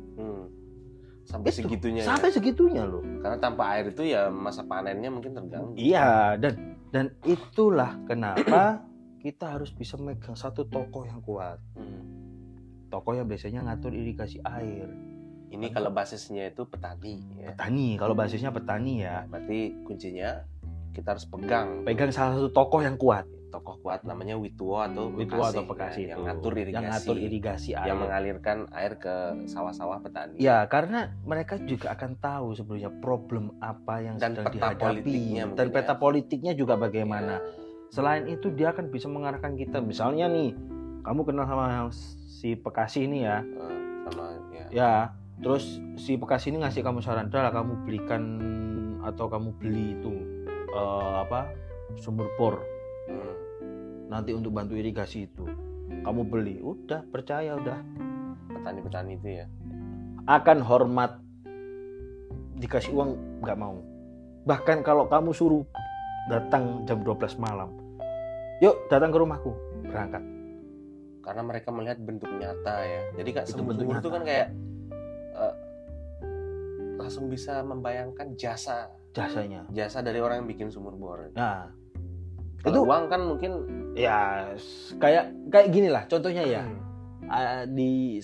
Sampai 1.35 1.51
Itu, 1.51 1.59
segitunya. 1.61 2.01
ya. 2.01 2.07
sampai 2.07 2.29
segitunya 2.31 2.83
loh 2.85 3.03
Karena 3.19 3.37
tanpa 3.37 3.75
air 3.75 3.91
itu 3.91 4.03
ya 4.05 4.31
masa 4.31 4.63
panennya 4.63 5.09
mungkin 5.09 5.35
terganggu. 5.35 5.75
iya 5.75 6.35
dan 6.37 6.55
dan 6.89 7.11
itulah 7.23 7.99
kenapa 8.05 8.87
kita 9.25 9.51
harus 9.51 9.69
bisa 9.69 9.97
megang 9.97 10.33
satu 10.33 10.63
tokoh 10.65 11.03
yang 11.03 11.19
kuat 11.21 11.59
Hmm. 11.75 12.07
tokoh 12.87 13.13
yang 13.13 13.27
biasanya 13.27 13.65
ngatur 13.65 13.91
irigasi 13.91 14.39
air 14.41 14.87
Ini 15.47 15.71
kalau 15.71 15.91
basisnya 15.91 16.47
itu 16.47 16.63
petani 16.65 17.19
ya. 17.37 17.51
petani 17.51 17.95
kalau 17.95 18.13
basisnya 18.13 18.51
petani 18.51 18.95
ya 19.01 19.23
Berarti 19.25 19.75
kuncinya 19.83 20.43
kita 20.91 21.11
harus 21.11 21.27
pegang 21.27 21.83
pegang 21.83 22.11
salah 22.11 22.35
satu 22.37 22.49
tokoh 22.49 22.79
yang 22.79 22.95
kuat 22.95 23.27
tokoh 23.55 23.79
kuat 23.87 24.03
namanya 24.03 24.35
Wituo 24.35 24.83
atau 24.83 25.15
itu 25.15 25.31
Bekasi, 25.31 25.55
atau 25.55 25.63
ya, 25.63 25.71
Bekasi 25.71 26.01
yang 26.03 26.19
itu. 26.19 26.27
ngatur 26.27 26.53
irigasi, 26.59 26.75
yang 26.75 26.87
ngatur 26.91 27.17
irigasi 27.23 27.71
air 27.79 27.87
yang 27.87 27.99
mengalirkan 28.03 28.57
air 28.75 28.93
ke 28.99 29.15
sawah-sawah 29.47 30.03
petani. 30.03 30.43
Ya, 30.43 30.67
karena 30.67 31.15
mereka 31.23 31.55
juga 31.63 31.95
akan 31.95 32.19
tahu 32.19 32.47
sebenarnya 32.59 32.91
problem 32.99 33.55
apa 33.63 33.95
yang 34.03 34.19
Dan 34.19 34.35
sedang 34.35 34.51
peta 34.51 34.69
politiknya 34.75 35.45
dihadapi 35.47 35.59
dan 35.63 35.67
peta 35.71 35.95
ya. 35.95 36.01
politiknya 36.03 36.53
juga 36.59 36.75
bagaimana. 36.75 37.39
Ya. 37.39 37.47
Selain 37.95 38.27
itu 38.27 38.51
dia 38.51 38.75
akan 38.75 38.91
bisa 38.91 39.07
mengarahkan 39.07 39.55
kita. 39.55 39.79
Misalnya 39.79 40.27
nih, 40.27 40.51
kamu 41.07 41.21
kenal 41.23 41.47
sama 41.47 41.71
yang 41.71 41.91
si 42.27 42.59
Pekasi 42.59 43.07
ini 43.07 43.23
ya. 43.23 43.39
Eh, 43.39 43.79
sama 44.11 44.25
ya. 44.51 44.67
Ya, 44.75 44.93
terus 45.39 45.79
si 45.95 46.19
Pekasi 46.19 46.51
ini 46.51 46.67
ngasih 46.67 46.83
kamu 46.83 46.99
saran, 46.99 47.31
"Dah, 47.31 47.55
kamu 47.55 47.87
belikan 47.87 48.23
atau 49.07 49.31
kamu 49.31 49.55
beli 49.63 49.95
itu 49.95 50.11
eh, 50.75 51.15
apa? 51.23 51.47
sumur 51.95 52.27
bor 52.35 52.59
Hmm. 53.09 53.35
nanti 54.09 54.31
untuk 54.33 54.55
bantu 54.55 54.75
irigasi 54.77 55.27
itu." 55.29 55.45
Kamu 55.85 56.25
beli, 56.27 56.65
udah 56.65 57.05
percaya 57.13 57.61
udah 57.61 57.79
Petani-petani 58.49 59.21
itu 59.21 59.45
ya. 59.45 59.47
akan 60.25 60.59
hormat 60.65 61.21
dikasih 62.57 62.97
uang 62.97 63.43
nggak 63.45 63.59
mau 63.61 63.77
bahkan 64.49 64.81
kalau 64.81 65.05
kamu 65.09 65.37
suruh 65.37 65.65
datang 66.33 66.85
jam 66.89 67.05
12 67.05 67.37
malam 67.37 67.73
yuk 68.65 68.77
datang 68.89 69.13
ke 69.13 69.19
rumahku 69.21 69.53
berangkat 69.85 70.23
Karena 71.25 71.41
mereka 71.41 71.73
melihat 71.73 71.97
bentuk 72.05 72.29
nyata 72.37 72.85
ya. 72.85 73.01
Jadi 73.17 73.31
kak 73.33 73.49
bentuk 73.57 73.89
itu 73.97 74.09
kan 74.13 74.23
kayak 74.29 74.53
eh, 75.33 75.55
langsung 77.01 77.33
bisa 77.33 77.65
membayangkan 77.65 78.37
jasa 78.37 78.93
jasanya. 79.17 79.65
jasa 79.73 80.05
dari 80.05 80.21
orang 80.21 80.45
yang 80.45 80.49
bikin 80.53 80.69
sumur 80.69 80.93
bor. 81.01 81.33
Nah, 81.33 81.73
Kalau 82.65 82.81
Itu- 82.81 82.89
uang 82.89 83.05
kan 83.13 83.21
mungkin 83.21 83.53
ya 83.93 84.49
kayak 84.97 85.53
kayak 85.53 85.69
gini 85.69 85.93
lah 85.93 86.09
contohnya 86.09 86.43
ya. 86.49 86.63
Hmm. 86.65 86.81
Di 87.77 88.21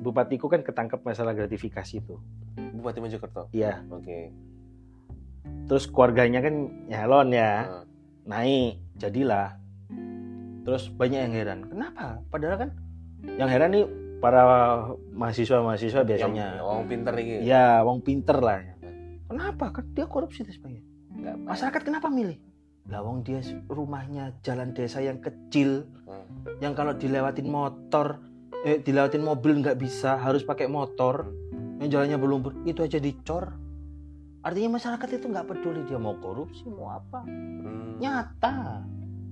bupatiku 0.00 0.48
kan 0.48 0.64
ketangkep 0.64 1.04
masalah 1.04 1.36
gratifikasi 1.36 2.00
itu. 2.00 2.16
Bupati 2.80 3.04
Mojokerto. 3.04 3.52
Iya. 3.52 3.84
Oke. 3.92 4.32
Terus 5.68 5.84
keluarganya 5.88 6.40
kan 6.40 6.68
nyalon 6.88 7.32
ya, 7.32 7.52
Nah, 7.68 7.84
naik, 8.24 8.80
jadilah. 8.96 9.56
Terus 10.64 10.88
banyak 10.88 11.20
yang 11.28 11.34
heran. 11.36 11.60
Kenapa? 11.68 12.20
Padahal 12.32 12.56
kan 12.56 12.70
yang 13.36 13.48
heran 13.48 13.72
nih 13.72 13.84
para 14.20 14.44
mahasiswa-mahasiswa 15.12 16.00
biasanya. 16.04 16.60
yang 16.60 16.64
orang 16.64 16.88
pinter 16.88 17.12
nih. 17.16 17.24
Ya, 17.44 17.84
wong 17.84 18.00
pinter 18.00 18.40
lah. 18.40 18.64
Kenapa? 19.28 19.72
Kan 19.72 19.92
dia 19.92 20.08
korupsi 20.08 20.44
dan 20.44 20.52
sebagainya. 20.56 20.84
Masyarakat 21.44 21.80
kenapa 21.84 22.08
milih? 22.08 22.40
Lah 22.84 23.00
wong 23.00 23.24
dia 23.24 23.40
rumahnya 23.66 24.36
jalan 24.40 24.76
desa 24.76 25.00
yang 25.00 25.16
kecil, 25.18 25.88
Hmm. 26.04 26.60
yang 26.60 26.76
kalau 26.76 26.92
dilewatin 26.92 27.48
motor, 27.48 28.20
eh 28.60 28.76
dilewatin 28.76 29.24
mobil 29.24 29.56
nggak 29.58 29.80
bisa, 29.80 30.20
harus 30.20 30.44
pakai 30.44 30.68
motor, 30.68 31.32
yang 31.80 31.88
jalannya 31.88 32.20
berlumpur, 32.20 32.52
itu 32.64 32.84
aja 32.84 33.00
dicor. 33.00 33.56
Artinya 34.40 34.76
masyarakat 34.76 35.08
itu 35.10 35.26
nggak 35.26 35.48
peduli 35.48 35.80
dia 35.84 35.96
mau 35.96 36.12
korupsi 36.14 36.68
mau 36.68 36.92
apa, 36.92 37.24
Hmm. 37.24 37.96
nyata. 37.96 38.84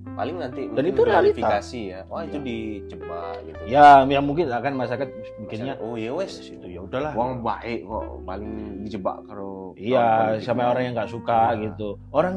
Paling 0.03 0.35
nanti 0.35 0.67
Dan 0.67 0.83
itu 0.83 0.99
realita. 0.99 1.31
verifikasi 1.31 1.79
ya. 1.87 1.99
Wah 2.05 2.21
itu 2.21 2.35
Iya. 2.35 2.43
dijebak 2.43 3.33
gitu. 3.47 3.61
Ya, 3.65 4.03
yang 4.03 4.25
mungkin 4.27 4.51
akan 4.51 4.73
masyarakat 4.75 5.07
bikinnya 5.39 5.73
Oh 5.79 5.95
ya 5.95 6.11
wes. 6.11 6.43
itu 6.43 6.67
ya 6.67 6.83
udahlah. 6.83 7.15
Uang 7.15 7.39
baik 7.39 7.87
kok 7.87 8.05
paling 8.27 8.51
dijebak 8.83 9.23
kalau 9.23 9.71
Iya, 9.73 10.37
sama 10.37 10.59
politik. 10.59 10.69
orang 10.69 10.83
yang 10.83 10.93
nggak 10.93 11.07
suka 11.09 11.39
Iya. 11.39 11.61
gitu. 11.65 11.89
Orang 12.11 12.33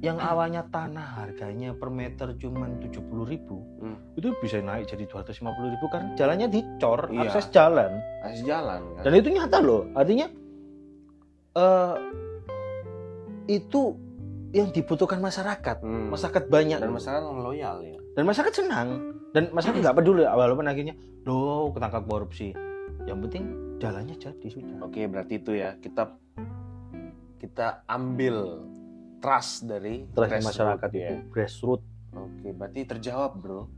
yang 0.00 0.16
awalnya 0.16 0.64
tanah 0.64 1.20
harganya 1.20 1.76
per 1.76 1.92
meter 1.92 2.32
cuman 2.34 2.80
70.000 2.80 3.20
ribu, 3.22 3.60
Hmm. 3.78 3.96
itu 4.16 4.32
bisa 4.40 4.56
naik 4.58 4.88
jadi 4.88 5.04
250.000 5.04 5.76
ribu 5.76 5.86
karena 5.92 6.16
jalannya 6.16 6.48
dicor, 6.48 7.12
Iya. 7.12 7.28
akses 7.28 7.52
jalan. 7.52 8.00
Kasih 8.24 8.44
jalan 8.48 8.80
kan. 8.96 9.02
Dan 9.04 9.12
itu 9.14 9.28
nyata 9.28 9.58
loh. 9.60 9.84
Artinya 9.92 10.26
eh 11.52 11.94
itu 13.50 13.80
yang 14.50 14.72
dibutuhkan 14.72 15.20
masyarakat. 15.20 15.76
Hmm. 15.84 16.08
Masyarakat 16.10 16.44
banyak 16.48 16.78
dan 16.80 16.88
loh. 16.88 16.96
masyarakat 16.96 17.22
yang 17.22 17.40
loyal 17.40 17.76
ya. 17.82 17.96
dan 18.10 18.24
masyarakat 18.26 18.54
senang 18.56 18.88
dan 19.30 19.54
masyarakat 19.54 19.78
nggak 19.78 19.96
peduli 19.96 20.26
walaupun 20.26 20.66
akhirnya 20.66 20.94
doh 21.22 21.70
ketangkap 21.70 22.02
korupsi. 22.08 22.50
Yang 23.06 23.18
penting 23.28 23.44
jalannya 23.78 24.16
jadi 24.16 24.48
sudah. 24.48 24.76
Oke, 24.82 25.06
berarti 25.06 25.38
itu 25.38 25.52
ya. 25.54 25.76
Kita 25.76 26.10
kita 27.38 27.86
ambil 27.86 28.66
trust 29.20 29.68
dari 29.68 30.08
grassroots 30.10 30.48
masyarakat 30.48 30.90
ya. 30.90 31.08
itu 31.12 31.14
grassroots. 31.30 31.86
Oke, 32.10 32.48
berarti 32.50 32.80
terjawab, 32.88 33.38
Bro. 33.38 33.70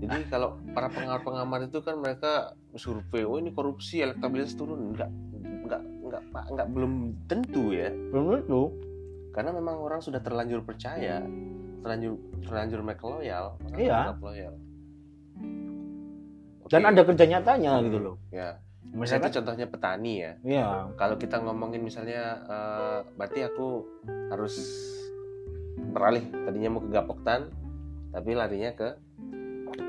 Jadi 0.00 0.26
kalau 0.28 0.56
para 0.72 0.88
pengamat-pengamat 0.88 1.68
itu 1.68 1.78
kan 1.84 1.96
mereka 2.00 2.56
survei, 2.74 3.24
oh 3.24 3.36
ini 3.36 3.52
korupsi, 3.52 4.00
elektabilitas 4.00 4.56
turun. 4.56 4.94
Enggak, 4.94 5.10
enggak, 5.64 5.82
enggak, 5.82 6.22
Pak, 6.32 6.44
enggak 6.50 6.66
belum 6.72 6.92
tentu 7.28 7.72
ya. 7.72 7.88
Belum 7.90 8.40
tentu. 8.40 8.62
Karena 9.34 9.50
memang 9.52 9.82
orang 9.82 10.00
sudah 10.00 10.22
terlanjur 10.22 10.62
percaya, 10.62 11.20
terlanjur 11.82 12.16
terlanjur 12.44 12.80
mereka 12.84 13.04
loyal, 13.08 13.58
orang 13.60 13.78
Iya. 13.80 14.00
loyal. 14.20 14.54
Oke. 16.64 16.70
Dan 16.72 16.82
ada 16.88 17.02
kerja 17.04 17.24
nyatanya 17.28 17.72
gitu 17.84 17.98
loh. 18.00 18.16
Ya. 18.32 18.56
Misalnya 18.90 19.26
itu 19.26 19.36
contohnya 19.36 19.66
petani 19.66 20.14
ya. 20.18 20.32
Iya, 20.40 20.66
Kalau 20.94 21.16
kita 21.16 21.38
ngomongin 21.38 21.80
misalnya, 21.80 22.22
eh, 22.44 22.98
berarti 23.12 23.40
aku 23.42 23.82
harus 24.28 24.54
beralih. 25.88 26.22
Tadinya 26.30 26.68
mau 26.70 26.80
ke 26.80 26.90
Gapoktan, 26.90 27.50
tapi 28.10 28.30
larinya 28.32 28.70
ke 28.70 28.88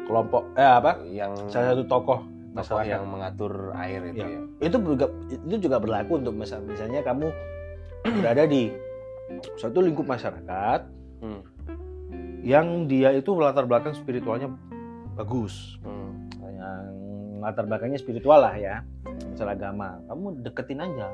kelompok 0.05 0.49
eh 0.53 0.65
apa? 0.65 1.01
yang 1.03 1.33
Salah 1.47 1.73
satu 1.73 1.83
tokoh 1.83 2.19
tokoh 2.21 2.53
masyarakat. 2.53 2.87
yang 2.87 3.03
mengatur 3.05 3.53
air 3.75 4.01
itu 4.05 4.17
Iya. 4.17 4.27
ya. 4.31 4.39
itu 4.63 4.77
juga 4.79 5.05
itu 5.27 5.55
juga 5.59 5.77
berlaku 5.77 6.11
untuk 6.15 6.33
misal- 6.33 6.63
misalnya 6.63 7.01
kamu 7.01 7.27
berada 8.21 8.43
di 8.45 8.71
suatu 9.55 9.79
lingkup 9.79 10.05
masyarakat 10.05 10.81
Hmm. 11.17 11.41
yang 12.39 12.85
dia 12.85 13.11
itu 13.11 13.33
latar 13.33 13.65
belakang 13.65 13.93
spiritualnya 13.93 14.49
bagus 15.13 15.77
Hmm. 15.81 16.24
Latar 17.41 17.67
belakangnya 17.67 17.99
spiritual 17.99 18.39
lah 18.43 18.55
ya 18.55 18.85
masalah 19.35 19.53
agama. 19.55 19.99
Kamu 20.07 20.25
deketin 20.47 20.79
aja 20.79 21.07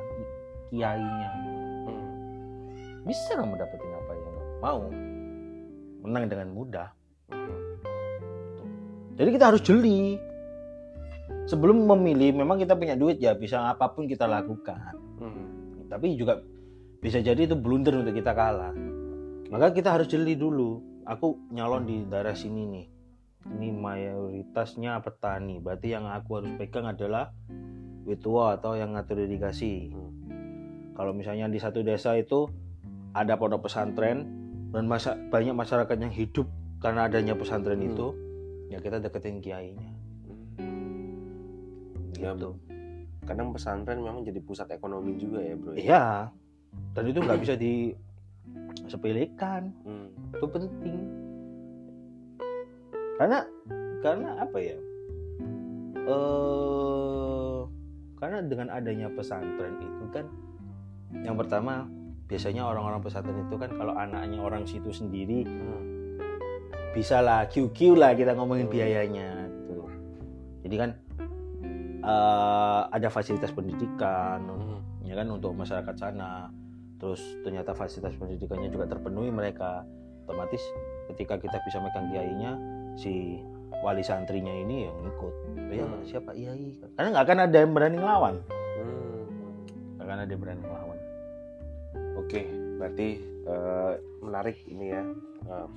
kiainya. 0.71 1.31
Hmm. 1.89 2.07
bisa 3.03 3.33
kamu 3.33 3.57
dapetin 3.57 3.91
apa 3.91 4.11
yang 4.13 4.33
mau. 4.61 4.81
Menang 6.01 6.25
dengan 6.29 6.49
mudah. 6.53 6.89
Jadi 9.17 9.29
kita 9.33 9.45
harus 9.53 9.61
jeli. 9.61 10.17
Sebelum 11.49 11.89
memilih 11.89 12.37
memang 12.37 12.61
kita 12.61 12.77
punya 12.77 12.93
duit 12.93 13.17
ya 13.17 13.33
bisa 13.33 13.73
apa 13.73 13.89
pun 13.91 14.05
kita 14.05 14.29
lakukan. 14.29 14.97
Hmm. 15.21 15.85
tapi 15.85 16.17
juga 16.17 16.41
bisa 16.97 17.21
jadi 17.21 17.45
itu 17.45 17.53
blunder 17.53 17.99
untuk 17.99 18.15
kita 18.15 18.31
kalah. 18.33 18.73
Maka 19.51 19.75
kita 19.75 19.97
harus 19.97 20.07
jeli 20.07 20.37
dulu. 20.37 20.79
Aku 21.03 21.51
nyalon 21.51 21.83
di 21.83 22.05
daerah 22.05 22.37
sini 22.37 22.63
nih 22.69 22.85
ini 23.49 23.71
mayoritasnya 23.71 24.99
petani 24.99 25.57
berarti 25.57 25.87
yang 25.89 26.05
aku 26.05 26.37
harus 26.37 26.51
pegang 26.55 26.85
adalah 26.85 27.31
witua 28.05 28.55
atau 28.55 28.73
yang 28.73 28.93
ngatur 28.93 29.19
irigasi 29.19 29.89
Hmm. 29.89 30.09
kalau 30.93 31.11
misalnya 31.11 31.47
di 31.47 31.57
satu 31.57 31.81
desa 31.81 32.13
itu 32.13 32.45
ada 33.11 33.35
pondok 33.35 33.65
pesantren 33.65 34.23
dan 34.71 34.87
masa, 34.87 35.19
banyak 35.29 35.51
masyarakat 35.51 35.97
yang 35.99 36.09
hidup 36.09 36.47
karena 36.79 37.05
adanya 37.05 37.33
pesantren 37.33 37.77
Hmm. 37.77 37.89
itu 37.89 38.05
ya 38.69 38.77
kita 38.79 38.99
deketin 38.99 39.39
kiainya 39.39 39.89
Ya, 42.15 42.37
gitu. 42.37 42.53
kadang 43.25 43.49
pesantren 43.49 43.97
memang 43.97 44.21
jadi 44.21 44.37
pusat 44.39 44.69
ekonomi 44.69 45.15
juga 45.15 45.39
ya, 45.41 45.55
Bro. 45.55 45.71
iya 45.73 46.03
dan 46.93 47.03
itu 47.03 47.17
nggak 47.17 47.39
bisa 47.41 47.53
disepelekan 47.57 49.73
Hmm. 49.83 50.07
itu 50.31 50.45
penting 50.47 50.95
karena 53.21 53.45
karena 54.01 54.29
apa 54.41 54.57
ya 54.57 54.77
eh 56.09 57.59
karena 58.17 58.37
dengan 58.45 58.73
adanya 58.73 59.13
pesantren 59.13 59.77
itu 59.77 60.05
kan 60.09 60.25
yang 61.21 61.37
pertama 61.37 61.85
biasanya 62.25 62.65
orang-orang 62.65 62.97
pesantren 63.05 63.45
itu 63.45 63.61
kan 63.61 63.69
kalau 63.77 63.93
anaknya 63.93 64.41
orang 64.41 64.65
situ 64.65 64.89
sendiri 64.89 65.45
Hmm. 65.45 66.17
bisa 66.97 67.21
lah 67.21 67.45
QQ 67.45 67.93
lah 67.93 68.17
kita 68.17 68.33
ngomongin 68.33 68.65
Hmm. 68.65 68.73
biayanya 68.73 69.29
gitu 69.69 69.85
jadi 70.65 70.75
kan 70.81 70.89
eh, 72.01 72.81
ada 72.89 73.07
fasilitas 73.13 73.53
pendidikan 73.53 74.49
Hmm. 74.49 74.81
ya 75.05 75.13
kan 75.13 75.29
untuk 75.29 75.53
masyarakat 75.53 75.93
sana 75.93 76.49
terus 76.97 77.21
ternyata 77.45 77.77
fasilitas 77.77 78.17
pendidikannya 78.17 78.73
juga 78.73 78.89
terpenuhi 78.89 79.29
mereka 79.29 79.85
otomatis 80.25 80.61
ketika 81.13 81.37
kita 81.37 81.61
bisa 81.61 81.77
megang 81.77 82.09
kiainya 82.09 82.80
si 82.95 83.39
wali 83.81 84.03
santrinya 84.03 84.51
ini 84.51 84.85
yang 84.85 84.97
ikut 85.07 85.33
oh, 85.33 85.73
ya 85.73 85.85
Hmm. 85.87 86.03
siapa 86.05 86.31
kiai 86.35 86.75
karena 86.95 87.07
nggak 87.11 87.25
akan 87.25 87.39
ada 87.49 87.57
yang 87.63 87.71
berani 87.73 87.97
ngelawan 87.97 88.35
Hmm. 88.77 89.21
nggak 89.97 90.05
akan 90.05 90.19
ada 90.21 90.31
yang 90.31 90.41
berani 90.41 90.61
ngelawan 90.61 90.99
Oke, 92.21 92.47
berarti 92.79 93.19
eh, 93.43 93.93
menarik 94.23 94.63
ini 94.63 94.87
ya 94.87 95.03
eh, 95.49 95.67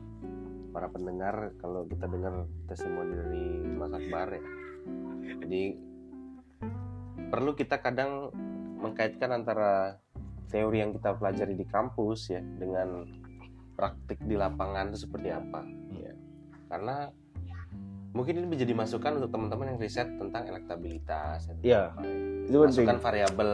para 0.70 0.86
pendengar 0.86 1.50
kalau 1.58 1.82
kita 1.86 2.06
dengar 2.06 2.46
testimoni 2.70 3.10
dari 3.10 3.46
Mas 3.74 3.90
Akbar 3.90 4.30
ya. 4.30 4.42
Jadi 5.42 5.62
perlu 7.26 7.58
kita 7.58 7.82
kadang 7.82 8.30
mengkaitkan 8.78 9.34
antara 9.34 9.98
teori 10.46 10.78
yang 10.78 10.94
kita 10.94 11.18
pelajari 11.18 11.58
di 11.58 11.66
kampus 11.66 12.30
ya 12.30 12.38
dengan 12.38 13.02
praktik 13.74 14.22
di 14.22 14.38
lapangan 14.38 14.94
itu 14.94 15.10
seperti 15.10 15.34
apa 15.34 15.66
ya. 15.90 16.13
Karena 16.74 17.06
mungkin 18.10 18.42
ini 18.42 18.46
menjadi 18.50 18.74
masukan 18.74 19.22
untuk 19.22 19.30
teman-teman 19.30 19.74
yang 19.74 19.78
riset 19.78 20.10
tentang 20.18 20.42
elektabilitas. 20.50 21.46
Iya, 21.62 21.94
itu 22.50 22.50
penting. 22.50 22.82
Masukan 22.82 22.98
variabel 22.98 23.52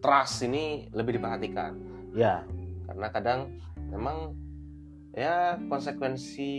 trust 0.00 0.48
ini 0.48 0.88
lebih 0.96 1.20
diperhatikan. 1.20 1.76
Ya 2.16 2.48
karena 2.88 3.06
kadang 3.14 3.40
memang 3.92 4.34
ya 5.14 5.60
konsekuensi 5.70 6.50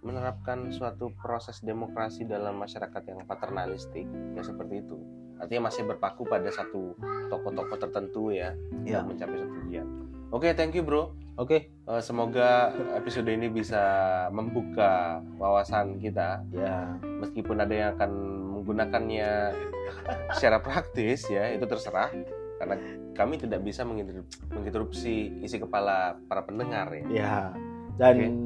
menerapkan 0.00 0.70
suatu 0.72 1.12
proses 1.18 1.60
demokrasi 1.60 2.24
dalam 2.24 2.56
masyarakat 2.56 3.02
yang 3.04 3.26
paternalistik 3.26 4.06
ya 4.38 4.40
seperti 4.46 4.86
itu. 4.86 4.96
Artinya 5.36 5.68
masih 5.68 5.84
berpaku 5.86 6.24
pada 6.24 6.48
satu 6.48 6.94
tokoh-tokoh 7.28 7.78
tertentu 7.78 8.30
ya 8.30 8.54
Ya. 8.86 9.02
untuk 9.02 9.18
mencapai 9.18 9.36
satu 9.42 9.54
tujuan 9.66 9.88
oke 10.30 10.48
thank 10.54 10.74
you 10.74 10.82
bro 10.82 11.12
oke 11.36 11.58
Eh, 11.88 12.04
semoga 12.04 12.68
episode 12.92 13.32
ini 13.32 13.48
bisa 13.48 13.80
membuka 14.28 15.24
wawasan 15.40 15.96
kita 15.96 16.44
ya 16.52 17.00
meskipun 17.00 17.64
ada 17.64 17.72
yang 17.72 17.90
akan 17.96 18.10
menggunakannya 18.60 19.56
secara 20.36 20.60
praktis 20.60 21.24
ya 21.32 21.48
itu 21.48 21.64
terserah 21.64 22.12
karena 22.60 22.76
kami 23.16 23.40
tidak 23.40 23.64
bisa 23.64 23.88
menginterup- 23.88 24.28
menginterupsi 24.52 25.40
isi 25.40 25.56
kepala 25.56 26.20
para 26.28 26.44
pendengar 26.44 26.92
ya. 26.92 27.04
Ya. 27.08 27.36
Dan 27.96 28.36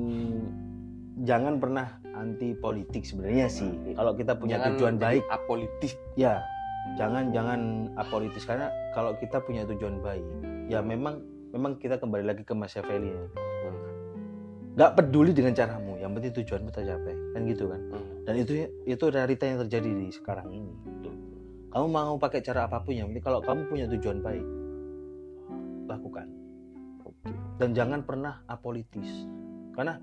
jangan 1.26 1.58
pernah 1.58 1.98
anti 2.14 2.54
politik 2.54 3.02
sebenarnya 3.02 3.50
sih. 3.50 3.74
Oke. 3.74 3.98
Kalau 3.98 4.12
kita 4.14 4.32
punya 4.38 4.62
Jangan 4.62 4.70
tujuan 4.78 4.96
baik, 5.02 5.24
apolitik. 5.34 5.98
ya 6.14 6.38
jangan 6.94 7.34
jangan 7.34 7.60
apolitis 7.98 8.46
karena 8.46 8.70
kalau 8.94 9.18
kita 9.18 9.42
punya 9.42 9.66
tujuan 9.66 9.98
baik, 9.98 10.22
ya 10.66 10.78
memang 10.78 11.22
memang 11.52 11.76
kita 11.76 12.00
kembali 12.00 12.24
lagi 12.24 12.42
ke 12.42 12.56
Machiavelli. 12.56 13.12
ya. 13.12 13.24
Nggak 14.72 14.92
peduli 14.96 15.36
dengan 15.36 15.52
caramu, 15.52 16.00
yang 16.00 16.16
penting 16.16 16.32
tujuanmu 16.32 16.72
tercapai, 16.72 17.12
kan 17.36 17.40
gitu 17.44 17.68
kan. 17.68 17.80
Hmm. 17.92 18.24
Dan 18.24 18.34
itu 18.40 18.52
itu 18.88 19.04
realita 19.12 19.44
yang 19.44 19.60
terjadi 19.68 19.90
di 19.92 20.08
sekarang 20.08 20.48
ini. 20.48 20.72
Kamu 21.72 21.88
mau 21.88 22.16
pakai 22.16 22.40
cara 22.40 22.68
apa 22.68 22.80
pun 22.80 22.96
yang 22.96 23.12
penting 23.12 23.24
kalau 23.24 23.44
kamu 23.44 23.68
punya 23.68 23.84
tujuan 23.92 24.24
baik, 24.24 24.46
lakukan. 25.88 26.28
Dan 27.60 27.76
jangan 27.76 28.00
pernah 28.02 28.40
apolitis. 28.48 29.28
Karena 29.76 30.00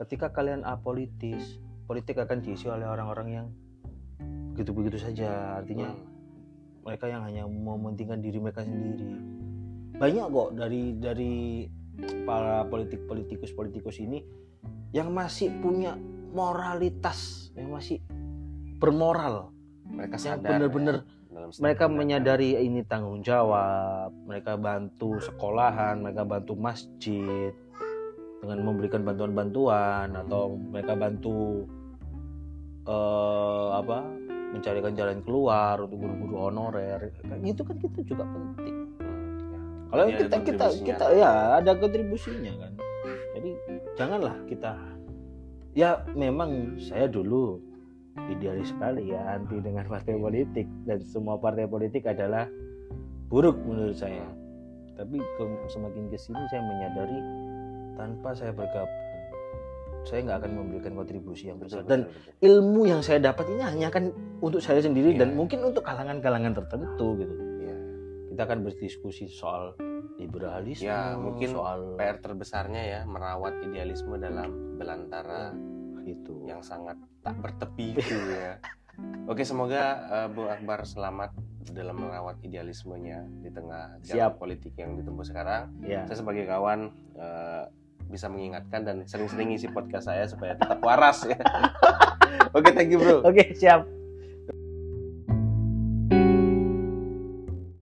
ketika 0.00 0.32
kalian 0.32 0.64
apolitis, 0.64 1.60
politik 1.84 2.16
akan 2.16 2.40
diisi 2.40 2.64
oleh 2.68 2.88
orang-orang 2.88 3.28
yang 3.28 3.46
begitu-begitu 4.56 4.98
saja. 5.04 5.60
Artinya 5.60 5.92
Hmm. 5.92 6.04
mereka 6.82 7.12
yang 7.12 7.22
hanya 7.28 7.44
mementingkan 7.44 8.24
diri 8.24 8.40
mereka 8.40 8.64
sendiri. 8.64 9.37
Banyak 9.98 10.26
kok 10.30 10.50
dari 10.54 10.94
dari 10.94 11.66
para 12.22 12.62
politik 12.70 13.02
politikus 13.10 13.50
politikus 13.50 13.98
ini 13.98 14.22
yang 14.94 15.10
masih 15.10 15.50
punya 15.58 15.98
moralitas, 16.30 17.50
yang 17.58 17.74
masih 17.74 17.98
bermoral, 18.78 19.50
Mereka 19.90 20.14
yang 20.22 20.38
sadar. 20.38 20.50
benar-benar 20.54 20.96
ya, 21.02 21.50
mereka 21.58 21.84
menyadari 21.90 22.54
ini 22.62 22.86
tanggung 22.86 23.26
jawab, 23.26 24.14
mereka 24.22 24.54
bantu 24.54 25.18
sekolahan, 25.18 25.98
mereka 25.98 26.22
bantu 26.22 26.54
masjid 26.54 27.50
dengan 28.38 28.58
memberikan 28.62 29.02
bantuan-bantuan 29.02 30.14
atau 30.14 30.54
mereka 30.54 30.94
bantu 30.94 31.66
eh, 32.86 33.68
apa 33.74 34.06
mencarikan 34.54 34.94
jalan 34.94 35.18
keluar 35.26 35.82
untuk 35.82 36.06
guru-guru 36.06 36.36
honorer. 36.48 37.12
Kayak 37.18 37.40
gitu 37.44 37.62
kan 37.66 37.76
itu 37.82 38.00
juga 38.14 38.24
penting. 38.24 38.87
Ya. 39.88 39.90
Kalau 39.90 40.04
ada 40.04 40.16
kita 40.18 40.36
kita 40.44 40.66
kita 40.84 41.04
ya 41.12 41.30
ada 41.56 41.72
kontribusinya 41.72 42.52
kan. 42.58 42.72
Jadi 43.32 43.50
janganlah 43.94 44.36
kita 44.44 44.72
ya 45.72 45.90
memang 46.12 46.76
saya 46.76 47.06
dulu 47.06 47.56
idealis 48.28 48.68
sekali 48.68 49.08
ya 49.08 49.22
anti 49.32 49.56
dengan 49.58 49.86
partai 49.86 50.12
politik 50.14 50.66
dan 50.84 51.00
semua 51.00 51.38
partai 51.38 51.64
politik 51.64 52.04
adalah 52.04 52.44
buruk 53.26 53.56
menurut 53.58 53.96
saya. 53.96 54.28
Tapi 54.92 55.16
ke- 55.16 55.68
semakin 55.68 56.10
ke 56.10 56.18
sini 56.18 56.42
saya 56.48 56.60
menyadari 56.60 57.18
tanpa 57.94 58.34
saya 58.34 58.52
bergabung 58.52 59.06
saya 60.04 60.24
nggak 60.24 60.38
akan 60.40 60.52
memberikan 60.54 60.92
kontribusi 60.94 61.50
yang 61.50 61.58
besar 61.58 61.84
dan 61.84 62.08
ilmu 62.38 62.86
yang 62.86 63.02
saya 63.02 63.20
dapat 63.20 63.44
ini 63.50 63.60
hanya 63.60 63.86
akan 63.88 64.08
untuk 64.40 64.62
saya 64.62 64.80
sendiri 64.80 65.12
Iya. 65.12 65.20
dan 65.20 65.36
mungkin 65.36 65.60
untuk 65.60 65.84
kalangan-kalangan 65.84 66.54
tertentu 66.54 67.18
gitu 67.18 67.34
Iya. 67.34 67.47
Kita 68.38 68.54
akan 68.54 68.70
berdiskusi 68.70 69.26
soal 69.26 69.74
liberalisme, 70.14 70.86
Ya, 70.86 71.18
mungkin 71.18 71.58
soal 71.58 71.98
PR 71.98 72.22
terbesarnya 72.22 72.82
ya 72.86 73.00
merawat 73.02 73.58
idealisme 73.66 74.14
dalam 74.14 74.78
belantara 74.78 75.50
itu. 76.06 76.46
yang 76.46 76.62
sangat 76.62 76.94
tak 77.26 77.34
bertepi 77.42 77.98
itu 77.98 78.14
ya. 78.30 78.62
Oke, 79.30 79.42
semoga 79.42 79.82
eh, 80.06 80.28
Bung 80.30 80.46
Akbar 80.46 80.86
selamat 80.86 81.34
dalam 81.74 81.98
merawat 81.98 82.38
idealismenya 82.46 83.26
di 83.42 83.50
tengah 83.50 83.98
jalan 84.06 84.30
Siap. 84.30 84.38
politik 84.38 84.78
yang 84.78 84.94
ditempuh 84.94 85.26
sekarang. 85.26 85.74
Ya, 85.82 86.06
Saya 86.06 86.22
sebagai 86.22 86.46
kawan 86.46 86.94
eh, 87.18 87.64
bisa 88.06 88.30
mengingatkan 88.30 88.86
dan 88.86 88.96
sering-sering 89.02 89.50
isi 89.50 89.66
podcast 89.66 90.14
saya 90.14 90.30
supaya 90.30 90.54
tetap 90.54 90.78
waras 90.86 91.26
ya. 91.26 91.42
Oke, 92.54 92.70
thank 92.70 92.94
you 92.94 93.02
bro. 93.02 93.18
oke 93.26 93.50
siap. 93.58 93.97